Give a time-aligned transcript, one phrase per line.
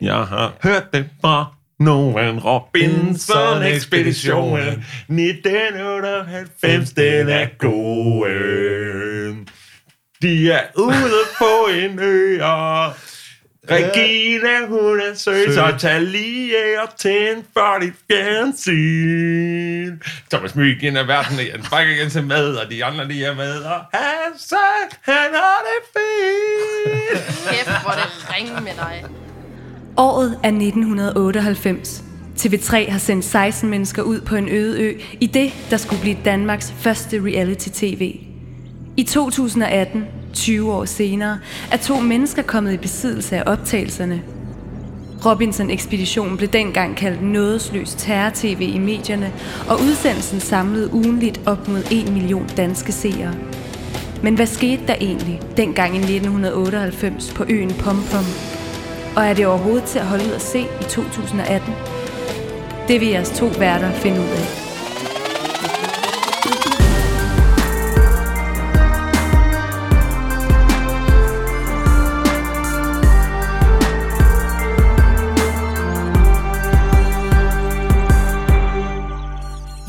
[0.00, 8.26] Jeg har hørt det fra nogen Robinson ekspeditionen 1998, den er god.
[10.22, 12.92] De er ude på en ø, og
[13.70, 19.98] Regina, hun er sød, så tag lige og tænd for dit fjernsyn.
[20.30, 23.58] Thomas Myggen er verden igen, Bakker igen til med, og de andre de er med,
[23.58, 24.56] og Hasse,
[25.02, 27.48] han har det fint.
[27.48, 29.04] Kæft, hvor det ringe med dig.
[29.96, 32.04] Året er 1998.
[32.38, 36.16] TV3 har sendt 16 mennesker ud på en øde ø i det, der skulle blive
[36.24, 38.20] Danmarks første reality-tv.
[38.96, 41.38] I 2018, 20 år senere,
[41.72, 44.22] er to mennesker kommet i besiddelse af optagelserne.
[45.26, 49.32] Robinson-ekspeditionen blev dengang kaldt nådesløs terror-tv i medierne,
[49.68, 53.34] og udsendelsen samlede ugenligt op mod 1 million danske seere.
[54.22, 58.24] Men hvad skete der egentlig dengang i 1998 på øen Pompom?
[59.16, 61.72] Og er det overhovedet til at holde ud at se i 2018?
[62.88, 64.71] Det vil jeres to værter finde ud af.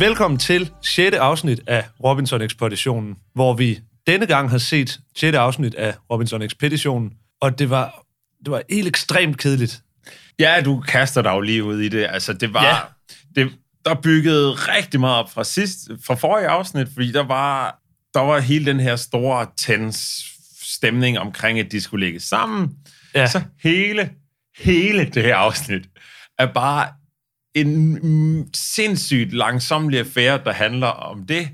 [0.03, 1.15] Velkommen til 6.
[1.15, 5.35] afsnit af Robinson-ekspeditionen, hvor vi denne gang har set 6.
[5.35, 8.05] afsnit af Robinson-ekspeditionen, og det var,
[8.39, 9.81] det var helt ekstremt kedeligt.
[10.39, 12.07] Ja, du kaster dig jo lige ud i det.
[12.09, 12.63] Altså, det var...
[12.63, 12.75] Ja.
[13.41, 13.53] Det,
[13.85, 17.79] der byggede rigtig meget op fra sidst, fra forrige afsnit, fordi der var,
[18.13, 20.25] der var hele den her store tens
[20.61, 22.69] stemning omkring, at de skulle ligge sammen.
[23.15, 23.27] Ja.
[23.27, 24.11] Så hele,
[24.57, 25.85] hele det her afsnit
[26.39, 26.87] er bare
[27.55, 31.49] en sindssygt langsomlig affære, der handler om det,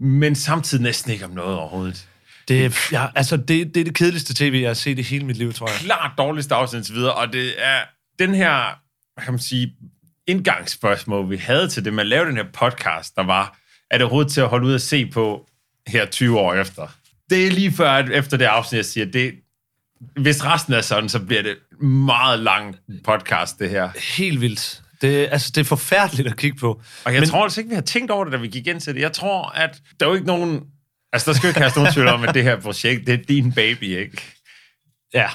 [0.00, 2.08] men samtidig næsten ikke om noget overhovedet.
[2.48, 5.36] Det, ja, altså, det, det er det kedeligste tv, jeg har set i hele mit
[5.36, 5.76] liv, tror jeg.
[5.80, 7.80] klart dårligste afsnit videre, og det er
[8.18, 8.80] den her,
[9.20, 9.74] kan man sige,
[10.26, 13.58] indgangsspørgsmål, vi havde til det med at lave den her podcast, der var,
[13.90, 15.46] er det overhovedet til at holde ud at se på
[15.86, 16.86] her 20 år efter?
[17.30, 19.34] Det er lige før, at efter det afsnit, jeg siger, det,
[20.16, 21.56] hvis resten er sådan, så bliver det
[21.86, 23.90] meget lang podcast, det her.
[24.16, 24.83] Helt vildt.
[25.04, 26.80] Det, altså, det er forfærdeligt at kigge på.
[27.04, 28.80] Og jeg Men- tror altså ikke, vi har tænkt over det, da vi gik ind
[28.80, 29.00] til det.
[29.00, 30.60] Jeg tror, at der er jo ikke nogen...
[31.12, 33.24] Altså, der skal jo ikke have nogen tvivl om, at det her projekt, det er
[33.28, 34.22] din baby, ikke?
[35.14, 35.28] Ja,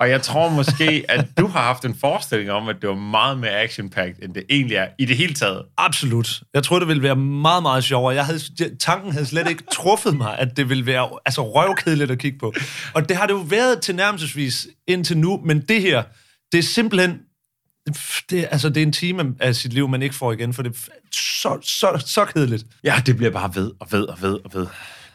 [0.00, 3.38] Og jeg tror måske, at du har haft en forestilling om, at det var meget
[3.38, 3.86] mere action
[4.22, 5.62] end det egentlig er i det hele taget.
[5.78, 6.42] absolut.
[6.54, 8.14] Jeg troede, det ville være meget, meget sjovere.
[8.14, 8.40] Jeg havde,
[8.80, 12.52] tanken havde slet ikke truffet mig, at det ville være altså, røvkedeligt at kigge på.
[12.94, 16.02] Og det har det jo været til nærmelsesvis indtil nu, men det her,
[16.52, 17.18] det er simpelthen...
[18.30, 20.70] Det, altså, det er en time af sit liv, man ikke får igen, for det
[20.70, 22.64] er så, så, så kedeligt.
[22.84, 24.66] Ja, det bliver bare ved og ved og ved og ved.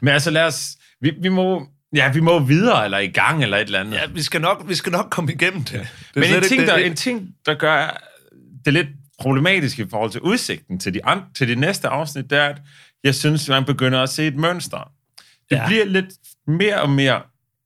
[0.02, 0.76] Men altså, lad os...
[1.02, 1.68] Vi, vi må...
[1.96, 3.94] Ja, vi må videre, eller i gang, eller et eller andet.
[3.94, 5.72] Ja, vi skal nok, vi skal nok komme igennem det.
[5.74, 6.68] det Men en ikke ting, det.
[6.68, 8.04] der, en ting, der gør
[8.66, 8.88] det lidt
[9.20, 12.62] problematisk i forhold til udsigten til de, an, til de næste afsnit, det er, at
[13.04, 14.92] jeg synes, man begynder at se et mønster.
[15.50, 15.68] Det ja.
[15.68, 16.10] bliver lidt
[16.48, 17.22] mere og mere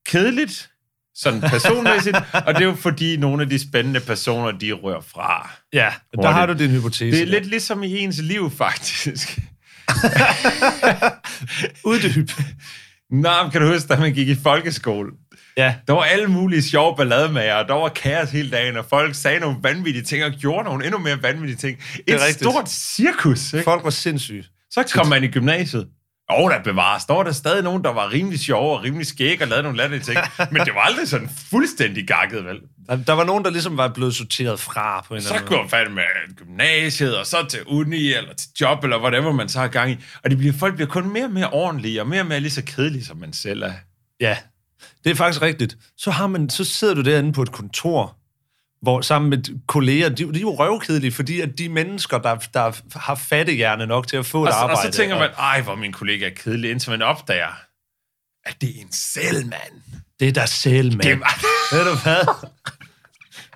[0.05, 0.69] kedeligt,
[1.15, 5.51] sådan personmæssigt, og det er jo fordi nogle af de spændende personer, de rører fra.
[5.73, 6.33] Ja, der Hurtigt.
[6.33, 7.17] har du din hypotese.
[7.17, 9.39] Det er lidt ligesom i ens liv, faktisk.
[11.85, 12.29] uddyb.
[13.11, 15.11] Nå, kan du huske, da man gik i folkeskole?
[15.57, 19.15] Ja, Der var alle mulige sjove ballademager, og der var kaos hele dagen, og folk
[19.15, 21.77] sagde nogle vanvittige ting, og gjorde nogle endnu mere vanvittige ting.
[22.07, 22.35] Et rigtigt.
[22.39, 23.63] stort cirkus, ikke?
[23.63, 24.43] folk var sindssyge.
[24.71, 25.87] Så kom man i gymnasiet.
[26.31, 29.41] Og der bevares, der var der stadig nogen, der var rimelig sjove og rimelig skæg
[29.41, 30.17] og lavede nogle latterlige ting.
[30.51, 32.59] Men det var aldrig sådan fuldstændig gakket, vel?
[32.87, 35.55] Der, der var nogen, der ligesom var blevet sorteret fra på en Så eller anden
[35.55, 39.49] går man fat med gymnasiet, og så til uni, eller til job, eller whatever man
[39.49, 39.97] så har gang i.
[40.23, 42.51] Og det bliver, folk bliver kun mere og mere ordentlige, og mere og mere lige
[42.51, 43.73] så kedelige, som man selv er.
[44.19, 44.37] Ja,
[45.03, 45.77] det er faktisk rigtigt.
[45.97, 48.17] Så, har man, så sidder du derinde på et kontor,
[48.81, 52.71] hvor sammen med kolleger, de, de er jo røvkedelige, fordi at de mennesker, der, der
[52.99, 54.91] har fattehjerne nok til at få et Og, så- og arbejde.
[54.91, 57.51] så tænker man, ej, hvor min kollega er kedelig, indtil man opdager,
[58.45, 59.73] at det er en selvmand.
[60.19, 61.01] det er dig selv, mand.
[61.01, 61.39] Det var,
[61.75, 62.25] Ved du hvad?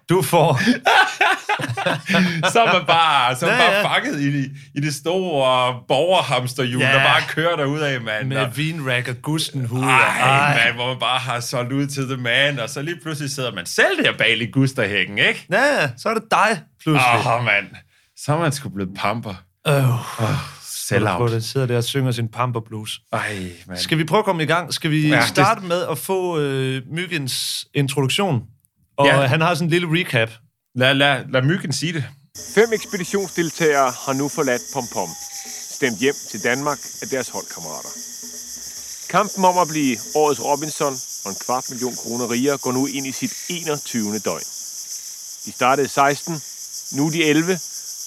[0.10, 0.60] Du får...
[2.52, 3.96] så er man bare, så er man Ja, bare ja.
[3.96, 4.46] fanget i,
[4.78, 6.88] i det store borgerhamsterhjul, Ja.
[6.94, 8.28] der bare kører derud af, mand.
[8.28, 9.84] Med Og- vinrack og gustenhud.
[9.84, 13.32] Ej, mand, hvor man bare har solgt ud til the man, og så lige pludselig
[13.32, 15.46] sidder man selv der bag ligusterhækken, ikke?
[15.52, 17.16] Ja, så er det dig, pludselig.
[17.26, 17.66] Åh, oh, mand.
[18.18, 19.34] Så er man sgu blevet pamper.
[19.66, 19.84] Oh.
[20.88, 21.32] Sell Hvor out.
[21.32, 23.00] den sidder der og synger sin pamper blues.
[23.14, 23.38] Ej,
[23.68, 23.80] mand.
[23.80, 24.74] Skal vi prøve at komme i gang?
[24.74, 28.42] Skal vi Ja, ja, det- starte med at få øh, Myggens introduktion?
[28.98, 29.22] Og Ja.
[29.22, 29.28] ja.
[29.28, 30.30] han har sådan en lille recap.
[30.76, 32.04] Lad, lad, lad myggen sige det.
[32.56, 35.10] Fem ekspeditionsdeltagere har nu forladt Pompom,
[35.78, 37.90] stemt hjem til Danmark af deres holdkammerater.
[39.10, 40.94] Kampen om at blive årets Robinson
[41.26, 44.20] og en kvart million kroner rigere går nu ind i sit 21.
[44.20, 44.48] døgn.
[45.46, 46.34] De startede 16,
[46.98, 47.54] nu er de 11,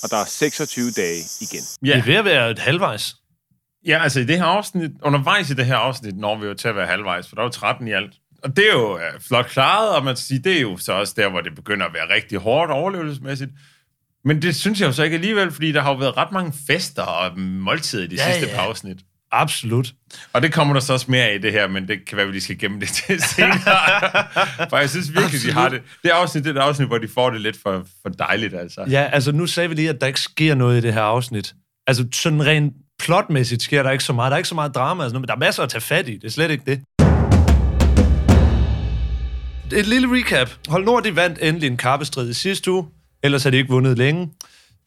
[0.02, 1.62] og der er 26 dage igen.
[1.84, 3.16] Det er ved at være et halvvejs.
[3.86, 6.68] Ja, altså i det her afsnit, undervejs i det her afsnit, når vi jo til
[6.68, 8.12] at være halvvejs, for der er jo 13 i alt.
[8.48, 10.92] Og det er jo uh, flot klaret, og man skal sige, det er jo så
[10.92, 13.50] også der, hvor det begynder at være rigtig hårdt overlevelsesmæssigt.
[14.24, 16.52] Men det synes jeg jo så ikke alligevel, fordi der har jo været ret mange
[16.66, 18.56] fester og måltider i de Ja, sidste ja.
[18.56, 18.98] par afsnit.
[19.32, 19.92] Absolut.
[20.32, 22.22] Og det kommer der så også mere af i det her, men det kan være,
[22.24, 23.58] at vi lige skal gemme det til senere.
[24.70, 25.82] for jeg synes virkelig, de har det.
[26.02, 28.84] Det afsnit, det er et afsnit, hvor de får det lidt for, for dejligt, altså.
[28.90, 31.54] Ja, altså nu sagde vi lige, at der ikke sker noget i det her afsnit.
[31.86, 34.30] Altså sådan rent plotmæssigt sker der ikke så meget.
[34.30, 36.14] Der er ikke så meget drama, altså, men der er masser at tage fat i.
[36.14, 36.80] Det er slet ikke det.
[39.72, 40.50] Et lille recap.
[40.68, 42.86] Hold Nord, de vandt endelig en kappestrid i sidste uge.
[43.22, 44.30] Ellers havde de ikke vundet længe.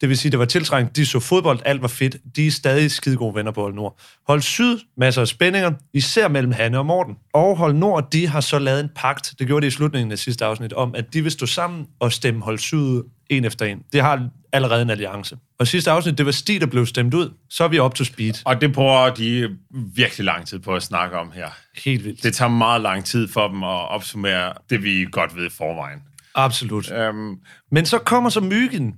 [0.00, 0.96] Det vil sige, det var tiltrængt.
[0.96, 2.16] De så fodbold, alt var fedt.
[2.36, 3.98] De er stadig skide gode venner på Hold Nord.
[4.26, 7.14] Hold Syd, masser af spændinger, især mellem Hanne og Morten.
[7.34, 10.18] Og Hold Nord, de har så lavet en pagt, det gjorde de i slutningen af
[10.18, 13.78] sidste afsnit, om at de vil stå sammen og stemme Hold Syd en efter en.
[13.92, 15.36] Det har allerede en alliance.
[15.58, 17.30] Og sidste afsnit, det var Stig, der blev stemt ud.
[17.50, 18.34] Så er vi op to speed.
[18.44, 19.48] Og det bruger de
[19.94, 21.48] virkelig lang tid på at snakke om her.
[21.84, 22.22] Helt vildt.
[22.22, 25.98] Det tager meget lang tid for dem at opsummere det, vi godt ved i forvejen.
[26.34, 26.92] Absolut.
[26.92, 27.36] Øhm,
[27.70, 28.94] Men så kommer så Myggen,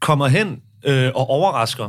[0.00, 1.88] kommer hen øh, og overrasker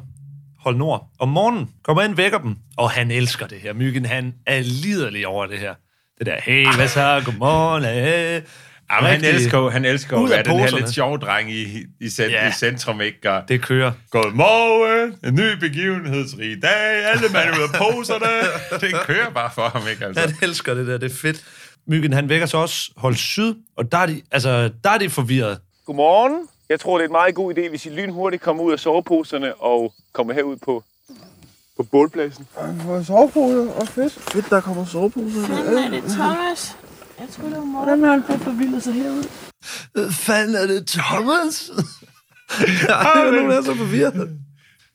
[0.60, 1.10] Hold Nord.
[1.20, 3.74] Om morgenen kommer ind, vækker dem, og han elsker det her.
[3.74, 5.74] Myggen, han er liderlig over det her.
[6.18, 8.42] Det der, hey, hvad så, godmorgen, hey.
[8.92, 12.10] Jamen, han elsker han elsker at af være den her lidt sjove dreng i, i,
[12.10, 12.50] cent, Ja.
[12.50, 13.30] i centrum, ikke?
[13.48, 13.92] Det kører.
[14.12, 18.26] Godmorgen, en ny begivenhedsrig dag, alle mand ud af poserne.
[18.88, 20.06] Det kører bare for ham, ikke?
[20.06, 20.22] Altså.
[20.22, 21.44] Han elsker det der, det er fedt.
[21.88, 25.10] Myggen, han vækker så også Hold Syd, og der er de, altså, der er de
[25.10, 25.58] forvirret.
[25.86, 26.48] Godmorgen.
[26.70, 29.56] Jeg tror, det er en meget god idé, hvis I lynhurtigt kommer ud af soveposerne
[29.56, 30.84] og kommer herud på,
[31.78, 32.48] på bålpladsen.
[32.86, 34.20] For soveposer og fisk.
[34.32, 35.48] Fedt, der kommer soveposer.
[35.48, 36.76] Hvordan er det, Thomas?
[37.20, 37.88] Jeg tror, det var morgen.
[37.88, 39.24] Hvordan har han fået forvildet sig herud?
[39.94, 41.70] Hvad fanden er det, Thomas?
[42.90, 44.40] Ej, er nogen, der er så forvirret.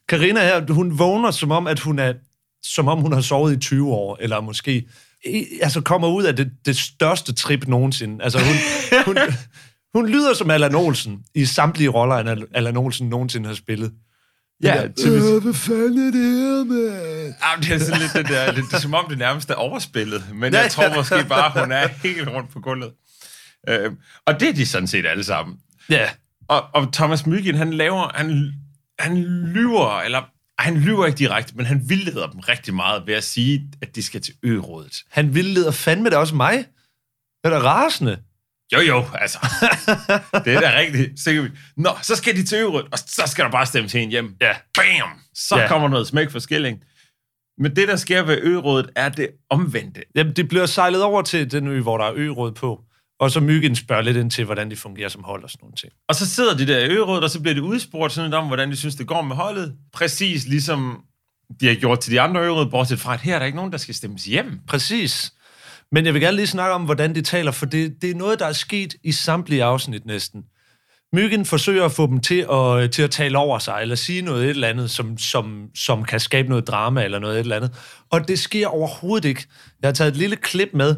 [0.09, 2.13] Karina her, hun vågner som om, at hun er,
[2.63, 4.87] som om hun har sovet i 20 år, eller måske
[5.61, 8.23] altså kommer ud af det, det største trip nogensinde.
[8.23, 8.55] Altså hun,
[9.05, 9.17] hun,
[9.95, 13.91] hun lyder som Allan Olsen i samtlige roller, Allan Olsen nogensinde har spillet.
[14.63, 15.25] Ja, typisk.
[15.43, 17.33] hvad fanden er det her, mand?
[17.43, 19.53] Jamen, det er sådan lidt det der, lidt, det er som om det nærmest er
[19.55, 22.91] overspillet, men jeg tror måske bare, hun er helt rundt på gulvet.
[23.69, 23.91] Øh,
[24.25, 25.57] og det er de sådan set alle sammen.
[25.89, 26.09] Ja,
[26.47, 28.53] Og, og Thomas Myggen, han laver, han,
[28.99, 29.23] han
[29.53, 30.21] lyver, eller
[30.59, 34.03] han lyver ikke direkte, men han vildleder dem rigtig meget ved at sige, at de
[34.03, 35.03] skal til ørådet.
[35.11, 36.57] han vildleder fandme da også mig.
[36.57, 36.65] Det
[37.43, 38.17] er da rasende.
[38.73, 39.37] Jo, jo, altså.
[40.45, 41.11] det er da rigtigt.
[41.43, 44.09] Vi- Nå, så skal de til øvrigt, og så skal der bare stemme til en
[44.09, 44.35] hjem.
[44.41, 44.51] Ja.
[44.77, 45.09] Bam!
[45.35, 45.67] Så Ja.
[45.67, 46.83] kommer noget smæk for skilling.
[47.57, 50.01] Men det, der sker ved ørådet, er det omvendte.
[50.15, 52.81] Jamen, det bliver sejlet over til den ø, hvor der er ø-råd på.
[53.19, 55.75] Og så Myggen spørger lidt ind til, hvordan de fungerer som hold og sådan nogle
[55.75, 55.93] ting.
[56.09, 58.47] Og så sidder de der i ørådet, og så bliver de udspurgt sådan lidt om,
[58.47, 59.75] hvordan de synes, det går med holdet.
[59.93, 61.01] Præcis ligesom
[61.59, 63.71] de har gjort til de andre øråd, bortset fra, at her er der ikke nogen,
[63.71, 64.59] der skal stemmes hjem.
[64.67, 65.33] Præcis.
[65.91, 68.39] Men jeg vil gerne lige snakke om, hvordan de taler, for det, det er noget,
[68.39, 70.43] der er sket i samtlige afsnit næsten.
[71.13, 74.43] Myggen forsøger at få dem til at, til at tale over sig, eller sige noget
[74.43, 77.71] et eller andet, som, som, som kan skabe noget drama eller noget et eller andet.
[78.11, 79.45] Og det sker overhovedet ikke.
[79.81, 80.95] Jeg har taget et lille klip med.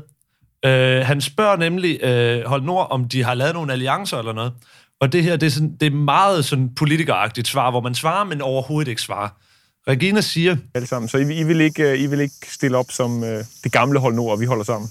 [0.65, 4.53] Øh, han spørger nemlig øh, Hold Nord, om de har lavet nogle alliancer eller noget.
[4.99, 8.23] Og det her, det er, sådan, det er meget sådan politikeragtigt svar, hvor man svarer,
[8.23, 9.29] men overhovedet ikke svarer.
[9.87, 11.09] Regina siger, Alle sammen.
[11.09, 13.99] Så I, I, vil ikke, øh, I vil ikke stille op som øh, det gamle
[13.99, 14.89] hold nord, og vi holder sammen.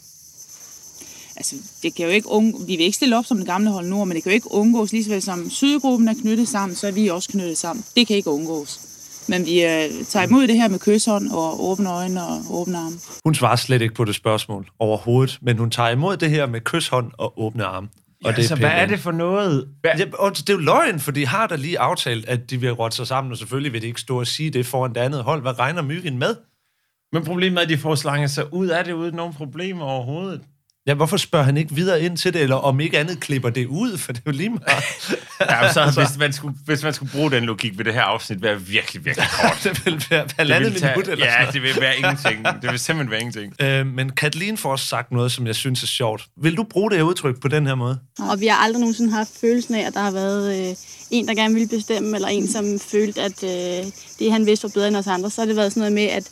[1.37, 3.87] altså, det kan jo ikke undgå, vi vil ikke stille op som det gamle hold
[3.87, 6.87] nord, men det kan jo ikke undgås, lige så som Sydgruppen er knyttet sammen, så
[6.87, 7.85] er vi også knyttet sammen.
[7.97, 8.81] Det kan ikke undgås.
[9.29, 12.99] Men vi øh, tager imod det her med kysshånd og åbne øjne og åbne arme.
[13.25, 16.61] Hun svarer slet ikke på det spørgsmål overhovedet, men hun tager imod det her med
[16.61, 17.89] kysshånd og åbne arme.
[18.25, 19.69] Og Og det altså, hvad er det for noget?
[19.81, 19.91] Hvad?
[19.99, 22.73] Ja, og det er jo løgn, for de har da lige aftalt, at de vil
[22.73, 25.25] rådte sig sammen, og selvfølgelig vil de ikke stå og sige det foran det andet
[25.25, 25.43] hold.
[25.43, 26.37] Hvad regner Myggen med?
[27.13, 30.41] Men problemet er, at de får slanget sig ud af det uden nogen problemer overhovedet.
[30.87, 33.67] Ja, hvorfor spørger han ikke videre ind til det, eller om ikke andet klipper det
[33.67, 34.85] ud, for det er jo lige meget.
[35.51, 38.43] Ja, så, hvis, man skulle, hvis man skulle bruge den logik, vil det her afsnit
[38.43, 39.61] være virkelig, virkelig kort.
[39.65, 42.47] det vil være Det halvandet vil tage, minut eller ja, sådan det vil være ingenting.
[42.63, 43.55] Det vil simpelthen være ingenting.
[43.67, 46.27] Øh, men Kathleen får også sagt noget, som jeg synes er sjovt.
[46.37, 47.99] Vil du bruge det her udtryk på den her måde?
[48.19, 50.77] Og vi har aldrig nogensinde haft følelsen af, at der har været øh,
[51.11, 54.71] en, der gerne ville bestemme, eller en, som følte, at øh, det, han vidste, var
[54.75, 55.31] bedre end os andre.
[55.31, 56.31] Så har det været sådan noget med, at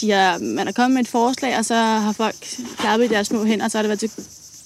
[0.00, 2.34] de har, man er kommet med et forslag, og så har folk
[2.78, 4.10] klappet i deres små hænder, og så har det været til,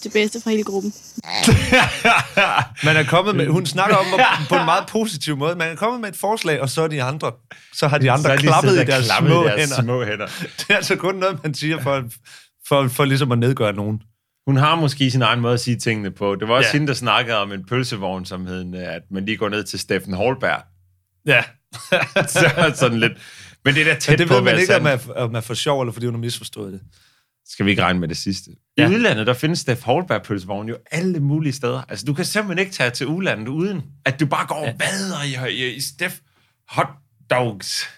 [0.03, 0.93] til bedste for hele gruppen.
[2.85, 4.05] Man er kommet med, hun snakker om
[4.49, 5.57] på en meget positiv måde.
[5.57, 7.33] Man er kommet med et forslag, og så er de andre,
[7.75, 9.83] så har de andre de klappet i deres klappet små deres hænder.
[9.83, 10.27] små hænder.
[10.59, 12.05] Det er altså kun noget, man siger for,
[12.69, 14.03] for, for ligesom at nedgøre nogen.
[14.47, 16.35] hun har måske sin egen måde at sige tingene på.
[16.35, 16.73] Det var også Ja.
[16.73, 19.79] hende, der snakkede om en pølsevogn, som hed, en, at man lige går ned til
[19.79, 20.63] Steffen Holberg.
[21.27, 21.43] Ja.
[22.29, 23.13] Så sådan lidt.
[23.65, 25.01] Men det er da tæt Men det på ved at man være ikke, om man,
[25.17, 26.81] om man får sjov, eller fordi hun har misforstået det.
[27.49, 28.51] Skal vi ikke regne med det sidste?
[28.79, 28.91] Ja.
[28.91, 31.83] I udlandet, der findes Steff Holberg pølsevogn jo alle mulige steder.
[31.89, 35.49] Altså, du kan simpelthen ikke tage til udlandet uden, at du bare går og vader
[35.49, 36.15] i, i, i Steff
[36.69, 36.89] hot
[37.31, 37.89] dogs.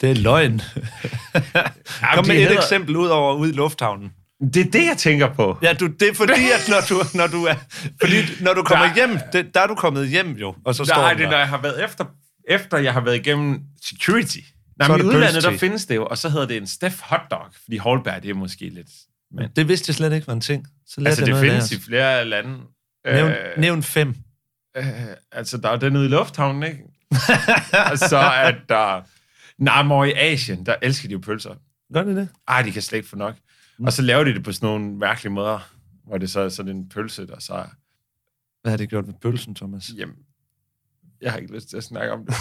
[0.00, 0.60] Det er løgn.
[2.14, 4.12] Kom med et hedder- eksempel ud over ude i lufthavnen.
[4.54, 5.58] Det er det, jeg tænker på.
[5.62, 7.54] Ja, du, det er fordi, at når du, når du, er,
[8.00, 10.84] fordi, når du kommer Der- hjem, det, der er du kommet hjem jo, og så
[10.84, 12.04] står Nej, det er, når jeg har været efter,
[12.48, 14.38] efter jeg har været igennem security.
[14.76, 17.00] Nej, men i det udlandet, der findes det jo, og så hedder det en Steff
[17.00, 18.88] hotdog, fordi Holberg, det er måske lidt...
[19.30, 20.66] Men, Det vidste jeg slet ikke var en ting.
[20.86, 22.58] Så altså, det noget findes i flere lande.
[23.04, 24.14] Nævn, Øh, nævn fem.
[24.76, 24.86] Øh,
[25.32, 26.78] altså, der er den ude i lufthavnen, ikke?
[27.92, 29.02] og så er der...
[29.58, 31.54] Nej, men i Asien, der elsker de jo pølser.
[31.94, 32.28] Gør det det?
[32.48, 33.36] Ej, de kan slet ikke få nok.
[33.78, 35.70] Og så laver de det på sådan nogle mærkelige måder,
[36.06, 37.64] hvor det så er sådan en pølse, der så.
[38.62, 39.90] Hvad har det gjort med pølsen, Thomas?
[39.96, 40.16] Jamen,
[41.22, 42.34] jeg har ikke lyst til at snakke om det.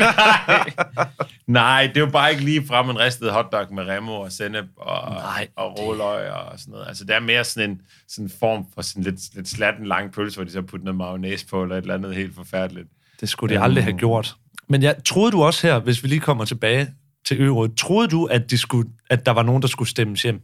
[0.00, 0.70] Nej.
[1.46, 4.66] Nej, det er jo bare ikke lige frem en ristet hotdog med remo og sennep
[4.76, 6.88] og, Nej, og råløg og sådan noget.
[6.88, 10.36] Altså, det er mere sådan en, sådan form for sådan lidt, lidt slatten lang pølse,
[10.36, 12.88] hvor de så putter noget mayonnaise på, eller et eller andet helt forfærdeligt.
[13.20, 14.36] Det skulle de aldrig have gjort.
[14.68, 16.94] Men jeg troede du også her, hvis vi lige kommer tilbage
[17.26, 20.40] til Ørådet, troede du, at, de skulle, at der var nogen, der skulle stemmes hjem?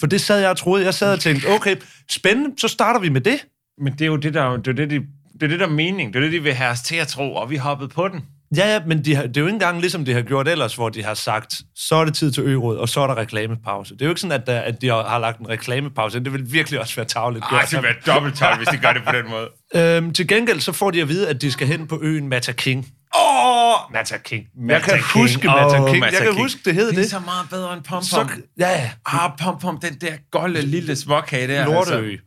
[0.00, 0.84] For det sad jeg og troede.
[0.84, 1.76] Jeg sad og tænkte, okay,
[2.10, 3.46] spændende, så starter vi med det.
[3.78, 5.00] Men det er jo det, der, det er det, de,
[5.42, 6.12] det er det, der er mening.
[6.14, 8.20] Det er det, de vil have os til at tro, og vi hoppede på den.
[8.56, 10.74] Ja, ja, men de har, det er jo ikke engang ligesom de har gjort ellers,
[10.74, 13.94] hvor de har sagt, så er det tid til Øråd, og så er der reklamepause.
[13.94, 16.20] Det er jo ikke sådan, at, der, at de har, har lagt en reklamepause.
[16.20, 17.44] Det vil virkelig også være tageligt.
[17.52, 19.48] Ej, det vil være dobbelt tøj, hvis de gør det på den måde.
[19.96, 22.52] Øhm, til gengæld så får de at vide, at de skal hen på øen Mata
[22.52, 22.88] King.
[23.14, 24.44] Åh, oh, Mata King.
[24.68, 25.04] jeg kan King.
[25.22, 26.00] huske Mata Åh, King.
[26.00, 26.42] Mata jeg kan King.
[26.44, 27.04] huske, det hed Det det.
[27.04, 28.90] er så meget bedre end pom Så, ja.
[29.06, 31.64] Ah, pom pom, den der golde lille småkage der.
[31.64, 32.10] Lorteø.
[32.10, 32.24] Altså.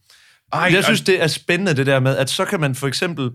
[0.55, 3.31] Ej, Jeg synes, det er spændende det der med, at så kan man for eksempel,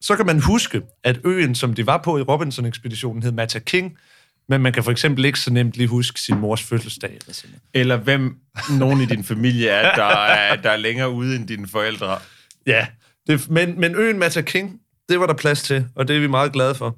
[0.00, 3.96] så kan man huske, at øen, som de var på i Robinson-ekspeditionen, hed Mata King,
[4.48, 7.10] men man kan for eksempel ikke så nemt lige huske sin mors fødselsdag.
[7.10, 7.56] Eller sådan.
[7.74, 8.34] Eller hvem
[8.70, 10.04] nogen i din familie er, der
[10.36, 12.18] er, der er længere ude end dine forældre.
[12.66, 12.86] Ja,
[13.26, 16.26] det, men, men øen Mata King, det var der plads til, og det er vi
[16.26, 16.96] meget glade for.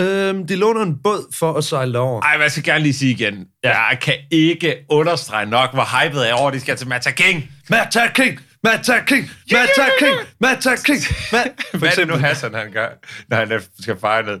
[0.00, 2.22] Øhm, de låner en båd for at sejle over.
[2.22, 3.46] Ej, jeg skal gerne lige sige igen.
[3.64, 3.80] Ja.
[3.82, 7.50] Jeg kan ikke understrege nok, hvor hypet er over, de skal til Mata King.
[7.70, 8.40] Mata King!
[8.64, 9.30] Mata King!
[9.52, 10.16] Mata King!
[10.40, 11.00] Mata King!
[11.00, 12.88] Ma- for Hvad er det nu, Hassan han gør,
[13.28, 14.40] når han skal fejre ned?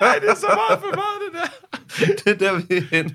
[0.00, 2.14] Ej, det er så meget for meget, det der.
[2.24, 3.14] det er der, vi er henne.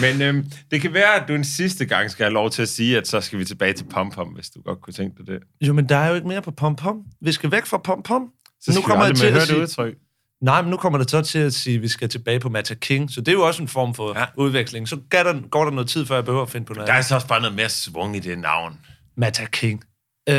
[0.00, 2.68] Men øhm, det kan være, at du en sidste gang skal have lov til at
[2.68, 5.26] sige, at så skal vi tilbage til Pom Pom, hvis du godt kunne tænke dig
[5.26, 5.38] det.
[5.60, 7.02] Jo, men der er jo ikke mere på Pom Pom.
[7.22, 8.22] Vi skal væk fra Pom Pom.
[8.60, 9.56] Så nu skal kommer vi jeg til at sige...
[9.56, 9.94] det udtryk.
[10.42, 12.74] Nej, men nu kommer det så til at sige, at vi skal tilbage på Mata
[12.74, 13.10] King.
[13.10, 14.24] Så det er jo også en form for Ja.
[14.36, 14.88] udveksling.
[14.88, 16.94] Så går der, går der noget tid, før jeg behøver at finde på noget Der
[16.94, 18.78] er så også bare noget mere svung i det navn.
[19.16, 19.84] Mata King.
[20.28, 20.34] Øh,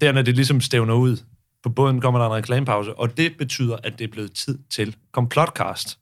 [0.00, 1.16] der, når det ligesom stævner ud.
[1.62, 4.96] På båden kommer der en reklamepause, og det betyder, at det er blevet tid til
[5.12, 5.98] Complotcast.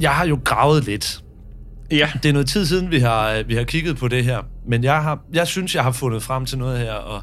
[0.00, 1.24] Jeg har jo gravet lidt.
[1.90, 2.10] Ja.
[2.22, 5.02] Det er noget tid siden, vi har, vi har kigget på det her, men jeg,
[5.02, 7.22] har, jeg synes, jeg har fundet frem til noget her, og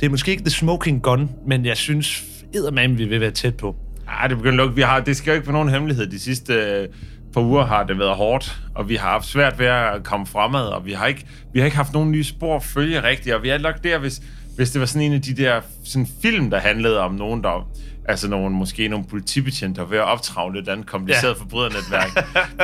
[0.00, 2.24] det er måske ikke the smoking gun, men jeg synes
[2.54, 3.76] eddermame, vi vil være tæt på.
[4.08, 4.74] Ej, det begynder at lukke.
[4.74, 6.06] Vi har, det skal jo ikke være nogen hemmelighed.
[6.06, 6.88] De sidste øh,
[7.34, 10.66] par uger har det været hårdt, og vi har haft svært ved at komme fremad,
[10.66, 13.42] og vi har ikke, vi har ikke haft nogen nye spor at følge rigtigt, og
[13.42, 14.22] vi er nok der, hvis,
[14.56, 17.68] hvis det var sådan en af de der sådan film, der handlede om nogen, der
[18.08, 21.40] altså nogle, måske nogle politibetjente, der er ved at optravle et eller andet kompliceret ja.
[21.42, 22.10] forbrydernetværk.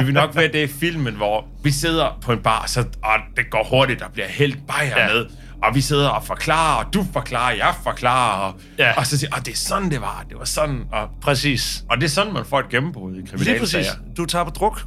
[0.00, 3.14] vi vil nok være det i filmen, hvor vi sidder på en bar, så, og
[3.36, 5.06] det går hurtigt, der bliver hældt bajer Ja.
[5.12, 5.26] ned,
[5.62, 8.92] og vi sidder og forklarer, og du forklarer, jeg forklarer, og, Ja.
[8.98, 11.84] og så siger og det er sådan, det var, det var sådan, og Præcis.
[11.90, 13.46] og det er sådan, man får et gennembrud i Lige præcis.
[13.46, 13.92] kriminalsager.
[14.16, 14.82] Du tager på druk.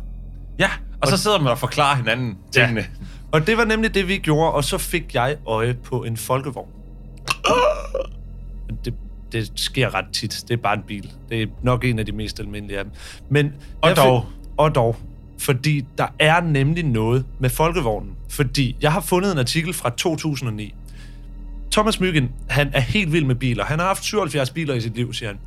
[0.60, 0.70] Ja,
[1.02, 2.80] og så sidder man og forklarer hinanden tingene.
[2.82, 2.86] Ja.
[3.32, 6.68] Og det var nemlig det, vi gjorde, og så fik jeg øje på en folkevogn.
[8.86, 8.94] Det,
[9.32, 10.44] det sker ret tit.
[10.48, 11.12] Det er bare en bil.
[11.30, 12.94] Det er nok en af de mest almindelige af dem.
[13.30, 14.26] Men Og dog.
[14.26, 14.96] Fik, og dog.
[15.40, 18.16] Fordi der er nemlig noget med folkevognen.
[18.30, 20.76] Fordi jeg har fundet en artikel fra 2009.
[21.72, 23.66] Thomas Myggen, han er helt vild med biler.
[23.66, 25.40] Han har haft 77 biler i sit liv, siger han.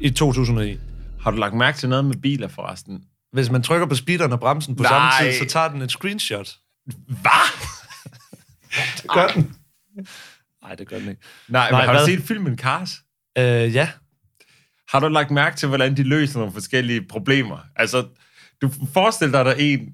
[0.00, 0.76] I 2009.
[1.20, 3.02] Har du lagt mærke til noget med biler forresten?
[3.32, 4.90] Hvis man trykker på speederen og bremsen på Nej.
[4.90, 6.56] samme tid, så tager den et screenshot.
[7.06, 7.30] Hvad?
[9.02, 9.54] Det gør den.
[10.62, 11.22] Nej, det gør den ikke.
[11.48, 12.06] Nej, Nej men har hvad?
[12.06, 12.90] du set filmen Cars?
[13.38, 13.88] Øh, ja.
[14.88, 17.58] Har du lagt mærke til, hvordan de løser nogle forskellige problemer?
[17.76, 18.06] Altså,
[18.62, 19.92] du forestiller dig, der er en,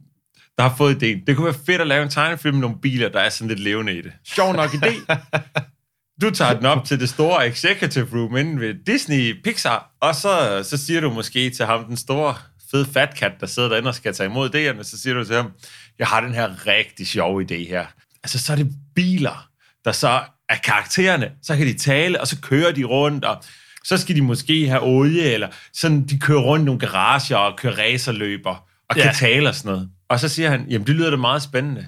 [0.59, 1.25] der har fået idéen.
[1.25, 3.61] Det kunne være fedt at lave en tegnefilm med nogle biler, der er sådan lidt
[3.61, 4.13] levende i det.
[4.25, 5.17] Sjov nok idé.
[6.23, 10.63] du tager den op til det store executive room inde ved Disney Pixar, og så,
[10.63, 12.35] så siger du måske til ham, den store
[12.71, 15.37] fede fat cat, der sidder derinde og skal tage imod idéerne, så siger du til
[15.37, 15.51] ham,
[15.99, 17.87] jeg har den her rigtig sjove idé her.
[18.23, 19.49] Altså, så er det biler,
[19.85, 23.43] der så er karaktererne, så kan de tale, og så kører de rundt, og
[23.85, 27.59] så skal de måske have olie, eller sådan, de kører rundt i nogle garager og
[27.59, 29.13] kører racerløber, og kan Ja.
[29.13, 29.91] tale og sådan noget.
[30.09, 31.87] Og så siger han, jamen det lyder da meget spændende.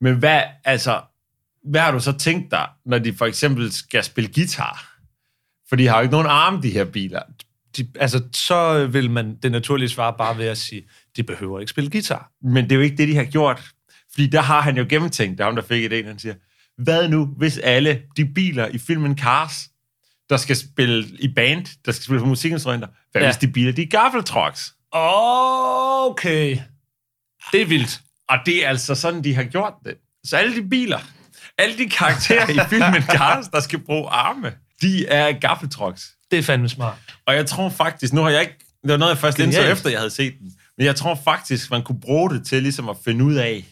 [0.00, 1.00] Men hvad, altså,
[1.70, 4.88] hvad har du så tænkt dig, når de for eksempel skal spille guitar?
[5.68, 7.22] For de har jo ikke nogen arme, de her biler.
[7.76, 10.82] De, altså, så vil man det naturlige svar bare ved at sige,
[11.16, 12.30] de behøver ikke spille guitar.
[12.42, 13.62] Men det er jo ikke det, de har gjort.
[14.12, 16.34] Fordi der har han jo gennemtænkt, det er ham, der fik idéen, han siger,
[16.78, 19.68] hvad nu, hvis alle de biler i filmen Cars,
[20.30, 23.28] der skal spille i band, der skal spille på musikinstrumenter, hvad Ja.
[23.28, 24.74] hvis de biler, de er gaffeltrucks?
[24.92, 26.58] Okay.
[27.52, 28.00] Det er vildt.
[28.28, 29.94] Og det er altså sådan, de har gjort det.
[30.24, 30.98] Så alle de biler,
[31.58, 34.52] alle de karakterer i filmen Cars, der skal bruge arme,
[34.82, 36.10] de er gaffeltrucks.
[36.30, 36.98] Det er fandme smart.
[37.26, 39.90] Og jeg tror faktisk, nu har jeg ikke, det var noget, jeg først indså efter,
[39.90, 42.96] jeg havde set den, men jeg tror faktisk, man kunne bruge det til ligesom at
[43.04, 43.64] finde ud af,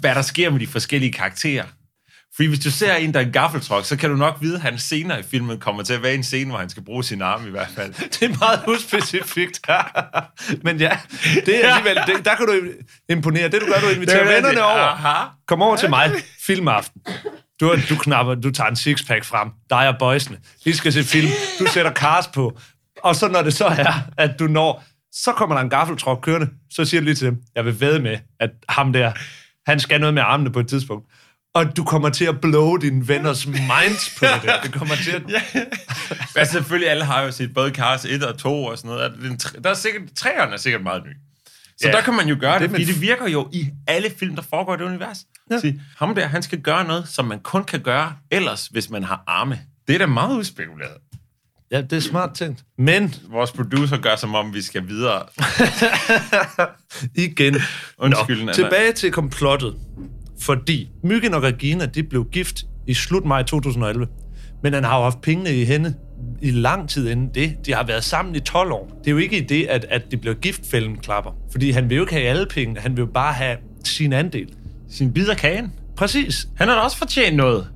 [0.00, 1.64] hvad der sker med de forskellige karakterer.
[2.36, 4.60] Fordi hvis du ser en, der er en gaffeltruck, så kan du nok vide, at
[4.60, 7.22] han senere i filmen kommer til at være en scene, hvor han skal bruge sin
[7.22, 7.94] arm i hvert fald.
[7.94, 9.60] Det er meget uspecifikt.
[10.64, 10.98] Men ja,
[11.46, 12.54] det er alligevel, det, der kan du
[13.08, 13.48] imponere.
[13.48, 14.62] Det du gør, du inviterer Det er vennerne det.
[14.64, 14.78] over.
[14.78, 15.24] Aha.
[15.46, 16.10] Kom over til mig.
[16.46, 17.02] Filmaften.
[17.60, 19.48] Du, du knapper, du tager en sixpack frem.
[19.70, 20.38] Dig og boysene.
[20.64, 21.28] Vi skal se film.
[21.58, 22.58] Du sætter cars på.
[23.02, 26.48] Og så når det så er, at du når, så kommer der en gaffeltruk kørende.
[26.70, 29.12] Så siger du lige til dem, jeg vil ved med, at ham der,
[29.70, 31.06] han skal noget med armene på et tidspunkt.
[31.54, 34.52] Og du kommer til at blow dine venners minds på det.
[34.62, 35.22] Det kommer til at...
[36.36, 39.12] Altså selvfølgelig, alle har jo set både Cars 1 og 2 og sådan noget.
[39.62, 41.10] Der er, er sikkert, træerne er sikkert meget ny.
[41.10, 41.88] Så Ja.
[41.88, 41.96] ja.
[41.96, 44.42] der kan man jo gøre Det det, fordi det virker jo i alle film, der
[44.50, 45.18] foregår i det univers.
[45.50, 45.54] Ja.
[45.54, 45.60] Ja.
[45.60, 49.04] Sige, ham der, han skal gøre noget, som man kun kan gøre ellers, hvis man
[49.04, 49.60] har arme.
[49.88, 50.92] Det er da meget udspekuleret.
[51.70, 52.64] Ja, det er smart tænkt.
[52.78, 55.22] Men Vores producer gør, som om vi skal videre.
[57.26, 57.56] igen.
[57.98, 58.52] Undskyld, Nå, Anna.
[58.52, 59.74] tilbage til komplottet.
[60.44, 64.06] Fordi Myggen og Regina, de blev gift i slut maj 2011.
[64.62, 65.94] Men han har jo haft pengene i hende
[66.42, 67.56] i lang tid inden det.
[67.66, 68.98] De har været sammen i 12 år.
[68.98, 71.30] Det er jo ikke i det, at, at de blev gift, fælden klapper.
[71.52, 72.80] Fordi han vil jo ikke have alle pengene.
[72.80, 74.48] Han vil jo bare have sin andel.
[74.90, 75.72] Sin bid af kagen.
[75.96, 76.48] Præcis.
[76.56, 77.68] Han har da også fortjent noget.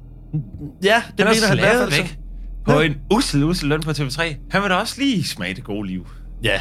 [0.85, 2.07] Ja, det Han mener han i hvert fald.
[2.67, 4.23] på en ussel, ussel løn på TV3.
[4.51, 6.07] Han vil da også lige smage det gode liv.
[6.43, 6.61] Ja,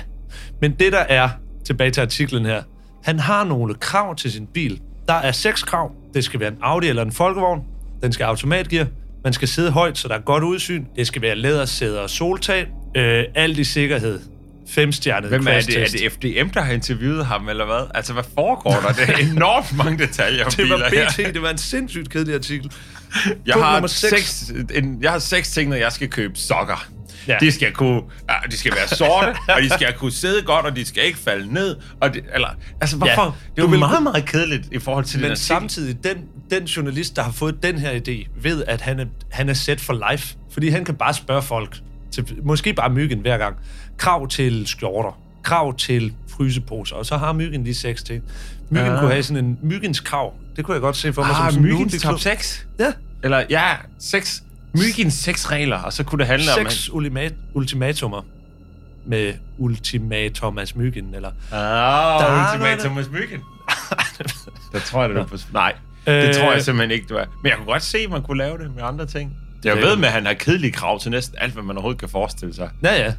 [0.61, 1.29] men det der er,
[1.65, 2.63] tilbage til artiklen her,
[3.03, 4.81] han har nogle krav til sin bil.
[5.07, 5.91] Der er seks krav.
[6.13, 7.61] Det skal være en Audi eller en Folkevogn.
[8.03, 8.87] Den skal have automatgear.
[9.23, 10.85] Man skal sidde højt, så der er godt udsyn.
[10.95, 12.67] Det skal være lædersæder og soltag.
[12.97, 14.19] Øh, alt i sikkerhed.
[14.69, 15.77] Femstjernet Hvem er det?
[15.77, 17.87] Er det FDM, der har interviewet ham, eller hvad?
[17.95, 18.93] Altså, hvad foregår der?
[18.93, 21.09] Det er enormt mange detaljer om Det var biler her.
[21.29, 22.71] BT, det var en sindssygt kedelig artikel.
[23.45, 24.13] Jeg Punkt har, nummer seks.
[24.13, 26.87] seks, en, jeg har seks ting, når jeg skal købe sokker.
[27.27, 27.37] Ja.
[27.39, 30.75] De skal kunne, ja, de skal være sorte, og de skal kunne sidde godt, og
[30.75, 31.75] de skal ikke falde ned.
[32.01, 32.49] Og de, eller,
[32.81, 33.23] altså, hvorfor?
[33.23, 36.17] Ja, det er jo meget, meget kedeligt i forhold til Men den samtidig, den,
[36.51, 39.81] den journalist, der har fået den her idé, ved, at han er, han er set
[39.81, 40.35] for life.
[40.51, 41.77] Fordi han kan bare spørge folk,
[42.11, 43.55] til, måske bare myggen hver gang,
[43.97, 48.23] krav til skjorter, krav til fryseposer, og så har myggen lige seks ting.
[48.69, 48.99] Myggen ja.
[48.99, 50.33] kunne have sådan en myggens krav.
[50.55, 51.31] Det kunne jeg godt se for mig.
[51.31, 52.67] Ah, som, som myggens top 6?
[52.79, 52.93] Ja.
[53.23, 57.01] Eller ja, 6 Mykins seks regler, og så kunne det handle seks om...
[57.01, 58.21] Seks ultimatummer
[59.06, 61.32] med Ultimatomas Mykin, eller...
[61.51, 63.41] Ah, der Ultimatomas Myggen.
[64.73, 65.38] der tror jeg, det er på...
[65.53, 65.73] Nej,
[66.08, 66.62] øh, det tror jeg øh.
[66.62, 67.25] simpelthen ikke, du er.
[67.43, 69.38] Men jeg kunne godt se, at man kunne lave det med andre ting.
[69.63, 71.99] Jeg det ved med, at han har kedelige krav til næsten alt, hvad man overhovedet
[71.99, 72.69] kan forestille sig.
[72.84, 73.13] Ja, ja.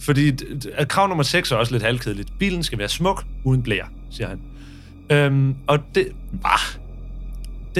[0.00, 0.32] Fordi
[0.74, 2.38] at krav nummer 6 er også lidt halvkedeligt.
[2.38, 4.40] Bilen skal være smuk, uden blære, siger han.
[5.10, 6.08] Øhm, og det...
[6.42, 6.60] Bah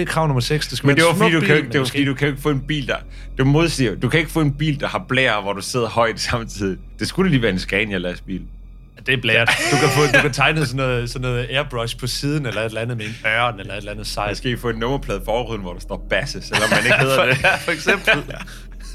[0.00, 0.68] det er krav nummer 6.
[0.68, 2.28] Det skal Men det var, fordi, du bil, kan, ikke- det var fordi, du kan
[2.28, 2.96] ikke få en bil, der...
[3.38, 6.20] Du modsiger, du kan ikke få en bil, der har blære, hvor du sidder højt
[6.30, 6.78] samtidig.
[6.98, 8.40] Det skulle lige være en Scania-lastbil.
[9.06, 9.48] Det er blæret.
[9.72, 12.64] Du kan, få, du kan tegne sådan noget, sådan noget airbrush på siden, eller et
[12.66, 14.30] eller andet med en ørn, eller et eller andet sejt.
[14.30, 17.36] Måske få en nummerplade forruden, hvor der står Basse, selvom man ikke hedder det.
[17.60, 18.12] For eksempel.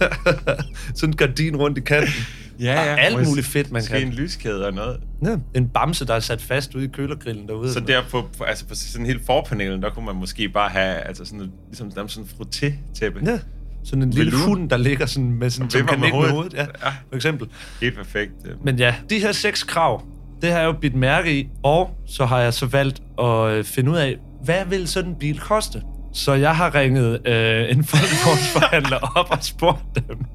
[0.96, 2.14] sådan en gardin rundt i kanten.
[2.60, 4.02] Ja, Der er alt muligt fedt, man kan.
[4.08, 5.00] en lyskæde og noget.
[5.26, 7.74] Ja, en bamse, der er sat fast ude i kølergrillen derude.
[7.74, 11.26] Så der på, altså på sådan hele forpanelen, der kunne man måske bare have altså
[11.26, 13.20] sådan, ligesom sådan en frotté-tæppe.
[13.26, 13.40] Ja,
[13.84, 14.48] sådan en lille Velour.
[14.48, 16.34] hund, der ligger sådan med sådan, som kan med nikke med hovedet.
[16.34, 16.54] hovedet.
[16.54, 16.90] Ja, Ja.
[17.10, 17.48] for eksempel.
[17.82, 18.32] Helt perfekt.
[18.64, 20.04] Men ja, de her seks krav,
[20.42, 23.64] det har jeg jo bidt mærke i, og så har jeg så valgt at øh,
[23.64, 25.82] finde ud af, hvad vil sådan en bil koste?
[26.13, 30.26] Så jeg har ringet øh, en folkevognsforhandler op og spurgt dem.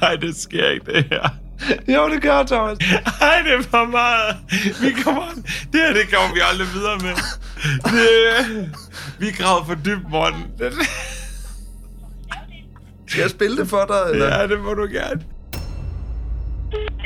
[0.00, 1.28] Nej, det sker ikke, det her.
[1.94, 2.78] Jo, det gør Thomas.
[3.20, 4.36] Ej, det er for meget.
[4.84, 5.24] Vi kommer...
[5.72, 7.14] Det her, det kommer vi aldrig videre med.
[7.94, 8.06] Det,
[9.18, 10.42] vi gravet for dybt, Morten.
[10.58, 10.72] Det,
[13.08, 14.00] Skal jeg spille det for dig?
[14.12, 14.26] Eller?
[14.36, 15.20] Ja, det må du gerne.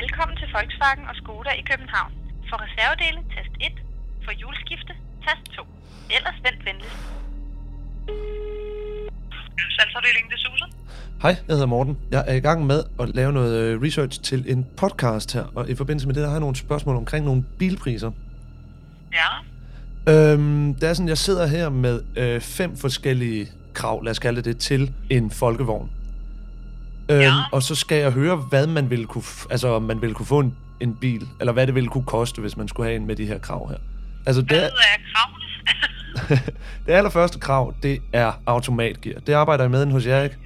[0.03, 2.13] Velkommen til Volkswagen og Skoda i København.
[2.49, 3.73] For reservedele, tast 1.
[4.25, 4.93] For juleskifte,
[5.27, 5.63] tast 2.
[6.17, 6.99] Ellers vent venligst.
[9.77, 10.69] Salgsafdelingen, det er Susan.
[11.23, 11.99] Hej, jeg hedder Morten.
[12.11, 15.69] Jeg er i gang med at lave noget øh, research til en podcast her, og
[15.71, 18.11] i forbindelse med det, der har jeg nogle spørgsmål omkring nogle bilpriser.
[19.13, 20.33] Ja.
[20.33, 24.43] Øhm, det er sådan, jeg sidder her med øh, fem forskellige krav, lad os kalde
[24.43, 25.91] det, til en folkevogn.
[27.11, 27.33] Øhm, Ja.
[27.53, 30.39] Og så skal jeg høre, hvad man ville kunne, altså om man ville kunne få
[30.41, 33.17] en, en bil, eller hvad det ville kunne koste, hvis man skulle have en med
[33.17, 33.77] de her krav her.
[34.27, 35.45] Altså, det, Hvad er, er kravene?
[36.87, 39.21] det allerførste krav, det er automatgear.
[39.21, 40.37] Det arbejder jeg med hos jer, ikke?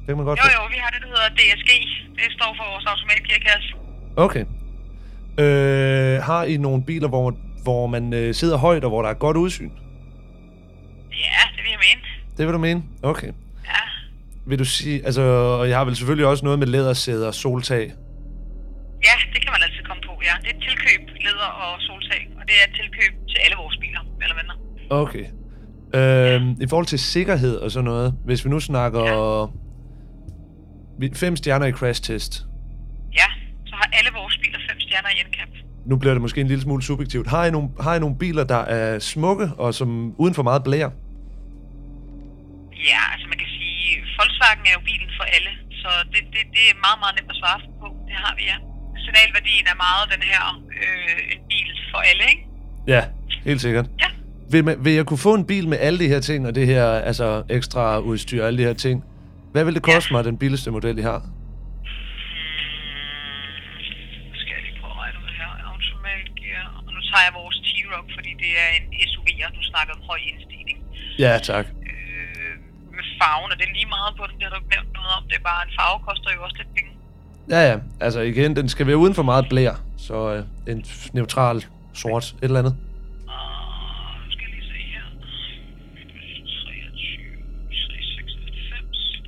[0.00, 1.70] Det kan man godt Jo, jo, vi har det, der hedder DSG.
[2.16, 3.74] Det står for vores automatgearkasse.
[4.16, 4.44] Okay.
[5.38, 9.14] Øh, har I nogle biler, hvor, hvor man øh, sidder højt, og hvor der er
[9.14, 9.70] godt udsyn?
[11.12, 12.00] Ja, det vil jeg mene.
[12.36, 12.82] Det vil du mene?
[13.02, 13.30] Okay.
[13.66, 13.82] Ja.
[14.46, 15.22] Vil du sige, altså,
[15.60, 17.92] og jeg har vel selvfølgelig også noget med lædersæder og soltag.
[19.08, 20.34] Ja, det kan man altid komme på, ja.
[20.42, 22.22] Det er et tilkøb, leder og soltag.
[22.38, 24.54] Og det er et tilkøb til alle vores biler, eller mindre.
[24.90, 25.24] Okay.
[25.94, 29.02] Øhm, I forhold til sikkerhed og sådan noget, hvis vi nu snakker
[30.98, 32.46] vi- fem stjerner i crash test.
[33.12, 33.26] Ja,
[33.66, 35.48] så har alle vores biler fem stjerner i NCAP.
[35.86, 37.26] Nu bliver det måske en lille smule subjektivt.
[37.28, 40.64] Har I nogle, har I nogle biler, der er smukke og som uden for meget
[40.64, 40.88] blær?
[42.90, 43.86] Ja, altså man kan sige,
[44.18, 45.50] Volkswagen er jo bilen for alle,
[45.82, 47.86] så det, det, det er meget, meget nemt at svare på.
[48.08, 48.56] Det har vi, ja.
[49.04, 50.42] Signalværdien er meget den her
[50.82, 52.42] øh, en bil for alle, ikke?
[52.94, 53.02] Ja,
[53.48, 53.86] helt sikkert.
[54.04, 54.08] Ja.
[54.52, 56.66] Vil, man, vil jeg kunne få en bil med alle de her ting, og det
[56.66, 59.04] her altså ekstra udstyr og alle de her ting?
[59.52, 61.18] Hvad vil det koste mig, den billigste model, I har?
[61.18, 61.24] Mm,
[64.40, 65.50] skal jeg lige prøve at regne ud her.
[65.72, 66.66] Automatgear.
[66.86, 70.00] Og nu tager jeg vores T-Roc, fordi det er en SUV, og du snakker om
[70.10, 70.78] høj indstigning.
[71.24, 71.66] Ja, tak.
[71.90, 72.52] Øh,
[72.96, 75.22] med farven, er det lige meget på den, det har du ikke nævnt noget om.
[75.30, 76.90] Det er bare, en farve koster jo også lidt penge.
[77.54, 77.76] Ja, ja.
[78.06, 79.74] Altså igen, den skal være uden for meget blær.
[80.06, 80.40] Så øh,
[80.72, 80.84] en
[81.18, 81.56] neutral
[82.02, 82.76] sort, et eller andet.
[83.28, 85.06] Og nu skal jeg lige se her.
[86.64, 87.24] 23,
[87.70, 89.20] 396.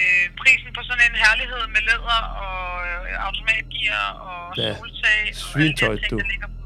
[0.00, 5.36] Øh, prisen på sådan en herlighed med læder og øh, automatgear og Ja, soltag og
[5.52, 6.16] svintøj, alle de her ting, du.
[6.22, 6.62] der ligger på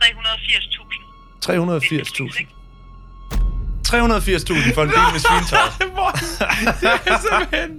[0.00, 1.02] 380.000.
[1.46, 2.46] 380.000.
[3.88, 5.66] 380.000 for en bil med svintøj.
[6.80, 7.70] Det er simpelthen...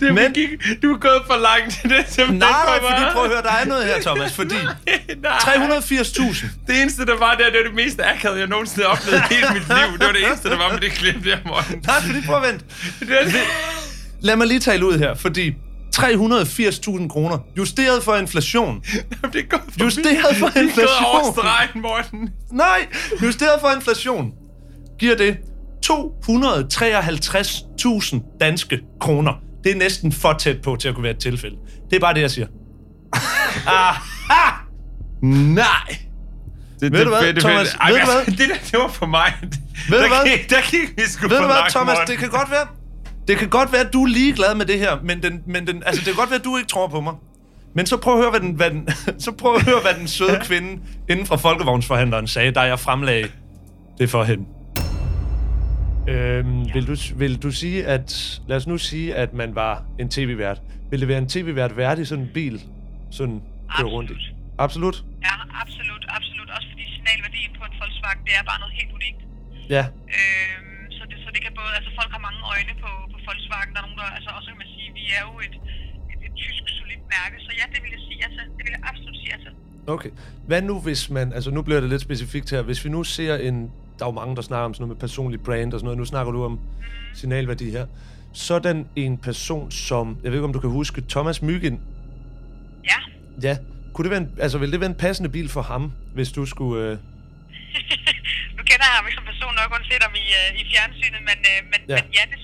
[0.00, 0.48] Det Men- gik,
[0.82, 1.80] du er gået for langt.
[1.82, 4.32] Det er simpelthen Nej, nej, for fordi prøv at høre, der er noget her, Thomas,
[4.34, 4.54] fordi
[5.26, 5.38] Nej.
[5.38, 6.46] 380.000.
[6.66, 9.34] Det eneste, der var der, det var det mest akavede, jeg nogensinde har oplevet i
[9.34, 9.98] hele mit liv.
[9.98, 11.82] Det var det eneste, der var med det klip der, Morten.
[11.86, 12.64] Nej, fordi prøv at vente.
[14.18, 15.52] Det Lad mig lige tale ud her, fordi
[15.96, 18.82] 380.000 kroner, justeret for inflation.
[19.32, 21.34] det er gået for Justeret for Det er gået over inflation.
[21.34, 22.30] stregen, Morten.
[22.52, 22.86] Nej,
[23.22, 24.32] justeret for inflation
[24.98, 25.36] giver det
[25.86, 29.32] 253.000 danske kroner.
[29.64, 31.56] Det er næsten for tæt på til at kunne være et tilfælde.
[31.90, 32.46] Det er bare det, jeg siger.
[33.66, 34.50] Aha!
[35.22, 35.96] Nej.
[36.80, 37.74] Det, Ved du hvad, det- Thomas?
[37.74, 38.26] Ej, Ved du hvad?
[38.36, 39.32] Det der, det var for mig.
[39.42, 39.50] Ved
[39.98, 40.24] du der hvad?
[40.38, 42.66] Gik, der gik vi sgu Ved du hvad, Thomas, det kan godt være,
[43.28, 45.82] det kan godt være, at du er ligeglad med det her, men, den, men den,
[45.86, 47.14] altså, det kan godt være, at du ikke tror på mig.
[47.74, 48.88] Men så prøv at høre, hvad den, hvad den,
[49.26, 53.28] så prøv at høre, hvad den søde kvinde inden fra folkevognsforhandleren sagde, da jeg fremlagde
[53.98, 54.44] det for hende.
[56.08, 58.40] Øhm, vil, du, vil du sige, at...
[58.46, 60.60] Lad os nu sige, at man var en tv-vært.
[60.90, 62.62] Vil det være en tv-vært værdig sådan en bil?
[63.10, 63.42] Sådan
[63.76, 64.14] køre rundt i?
[64.58, 65.04] Absolut?
[65.22, 66.50] Ja, absolut, absolut.
[66.56, 69.20] Også fordi signalværdien på en Volkswagen, det er bare noget helt unikt.
[69.74, 69.84] Ja.
[70.16, 73.78] Øhm, så, det, så det kan både, altså folk har mange øjne på Volkswagen, der
[73.80, 75.54] er nogen, der, altså også kan man sige, vi er jo et,
[76.12, 78.44] et, et tysk solidt mærke, så ja, det vil jeg sige ja til.
[78.56, 79.52] Det vil jeg absolut sige ja til.
[79.96, 80.10] Okay.
[80.48, 83.34] Hvad nu hvis man, altså nu bliver det lidt specifikt her, hvis vi nu ser
[83.48, 83.56] en,
[83.98, 85.98] der er jo mange, der snakker om sådan noget med personlig brand og sådan noget,
[85.98, 86.60] nu snakker du om
[87.14, 87.86] signalværdi her.
[88.32, 91.80] Sådan en person som, jeg ved ikke om du kan huske, Thomas Myggen.
[92.84, 92.98] Ja,
[93.48, 93.56] Ja.
[93.92, 96.46] Kunne det være en, altså vil det være en passende bil for ham, hvis du
[96.46, 96.76] skulle...
[96.84, 96.90] Øh...
[98.56, 101.20] nu kender jeg ham ikke som person nok, kun set ham i, øh, i fjernsynet,
[101.28, 101.94] men, øh, men, Ja.
[101.98, 102.38] men ja, det.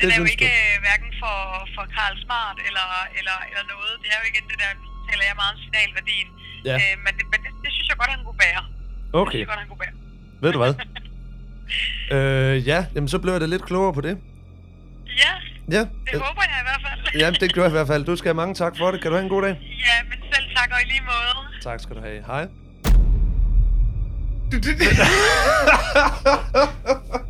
[0.00, 1.36] Den Det er jo ikke øh, hverken for,
[1.74, 3.92] for Karl Smart eller, eller, eller noget.
[4.02, 4.70] Det er jo igen det der,
[5.08, 6.28] taler jeg meget om signalværdien.
[6.68, 6.74] Ja.
[6.82, 8.62] Øh, men det, men det, det, synes jeg godt, han kunne bære.
[8.64, 8.70] Det
[9.10, 9.96] synes Okay, jeg godt, han kunne bære.
[10.44, 10.74] ved du hvad?
[12.16, 14.14] øh, ja, jamen så bliver jeg da lidt klogere på det.
[15.24, 15.32] Ja,
[15.76, 17.00] Ja, det håber jeg i hvert fald.
[17.22, 18.04] ja det gør jeg i hvert fald.
[18.04, 19.00] Du skal have mange tak for det.
[19.02, 19.54] Kan du have en god dag?
[19.86, 21.62] Ja, men selv tak og i lige måde.
[21.62, 22.24] Tak skal du have.
[22.26, 22.46] Hej.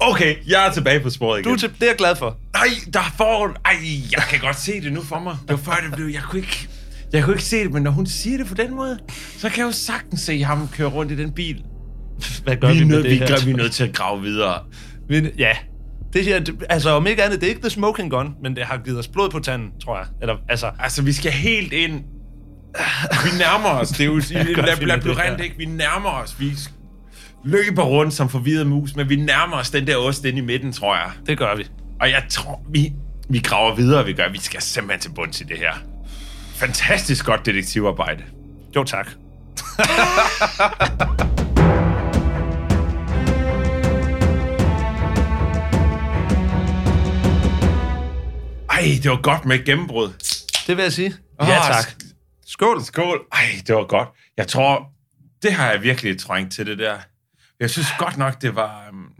[0.00, 1.48] Okay, jeg er tilbage på sporet igen.
[1.48, 2.36] Du er til, det er jeg glad for.
[2.54, 3.54] Nej, der er forhold...
[3.64, 3.72] Ej,
[4.12, 5.36] jeg kan godt se det nu for mig.
[5.42, 6.06] Det var før, det blev...
[6.06, 6.68] Jeg kunne ikke...
[7.12, 8.98] Jeg kunne ikke se det, men når hun siger det på den måde,
[9.38, 11.62] så kan jeg jo sagtens se ham køre rundt i den bil.
[12.44, 13.26] Hvad gør Vi vi, med nødt, det vi, her?
[13.26, 14.58] gør, vi er nødt til at grave videre.
[15.08, 15.52] Vi, ja,
[16.12, 18.64] Det her, det, altså om ikke andet, det er ikke The Smoking Gun, men det
[18.64, 20.06] har givet os blod på tanden, tror jeg.
[20.20, 21.92] Eller, altså, Altså, vi skal helt ind.
[23.24, 23.88] Vi nærmer os.
[23.88, 25.44] Det er jo godt lab- finde det labyrint, her.
[25.44, 25.56] ikke?
[25.58, 26.40] Vi nærmer os.
[26.40, 26.52] Vi
[27.44, 30.72] løber rundt som forvirret mus, men vi nærmer os den der ost inde i midten,
[30.72, 31.10] tror jeg.
[31.26, 31.66] det gør vi.
[32.00, 32.92] Og jeg tror, vi,
[33.28, 34.28] vi graver videre, vi gør.
[34.28, 35.72] Vi skal simpelthen til bunds i det her.
[36.54, 38.24] Fantastisk godt detektivarbejde.
[38.76, 39.08] Jo, tak.
[48.70, 50.08] Ej, det var godt med et gennembrud.
[50.66, 51.14] Det vil jeg sige.
[51.42, 51.92] Ja, tak.
[52.46, 52.84] Skål.
[52.84, 53.20] Skål.
[53.32, 54.08] Ej, det var godt.
[54.36, 54.86] Jeg tror,
[55.42, 56.96] det har jeg virkelig trængt til, det der.
[57.60, 58.88] Jeg synes godt nok, det var...
[58.92, 59.12] Um,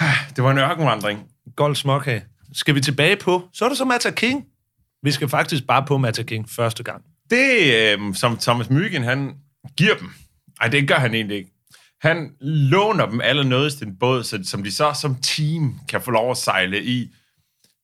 [0.36, 1.20] det var en ørkenvandring.
[1.56, 2.24] Gold småkage.
[2.52, 3.48] Skal vi tilbage på?
[3.52, 4.44] Så er det så Mata King.
[5.02, 7.02] Vi skal faktisk bare på Mata King første gang.
[7.30, 9.34] Det, øh, som Thomas Mygen, han
[9.76, 10.10] giver dem.
[10.60, 11.50] Ej, det gør han egentlig ikke.
[12.00, 16.30] Han låner dem allernådigst en båd, så, som de så som team kan få lov
[16.30, 17.10] at sejle i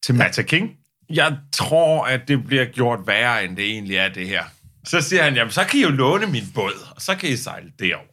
[0.02, 0.70] til Mata King.
[1.10, 4.44] Jeg tror, at det bliver gjort værre, end det egentlig er det her.
[4.84, 7.36] Så siger han, jamen så kan I jo låne min båd, og så kan I
[7.36, 8.07] sejle derover.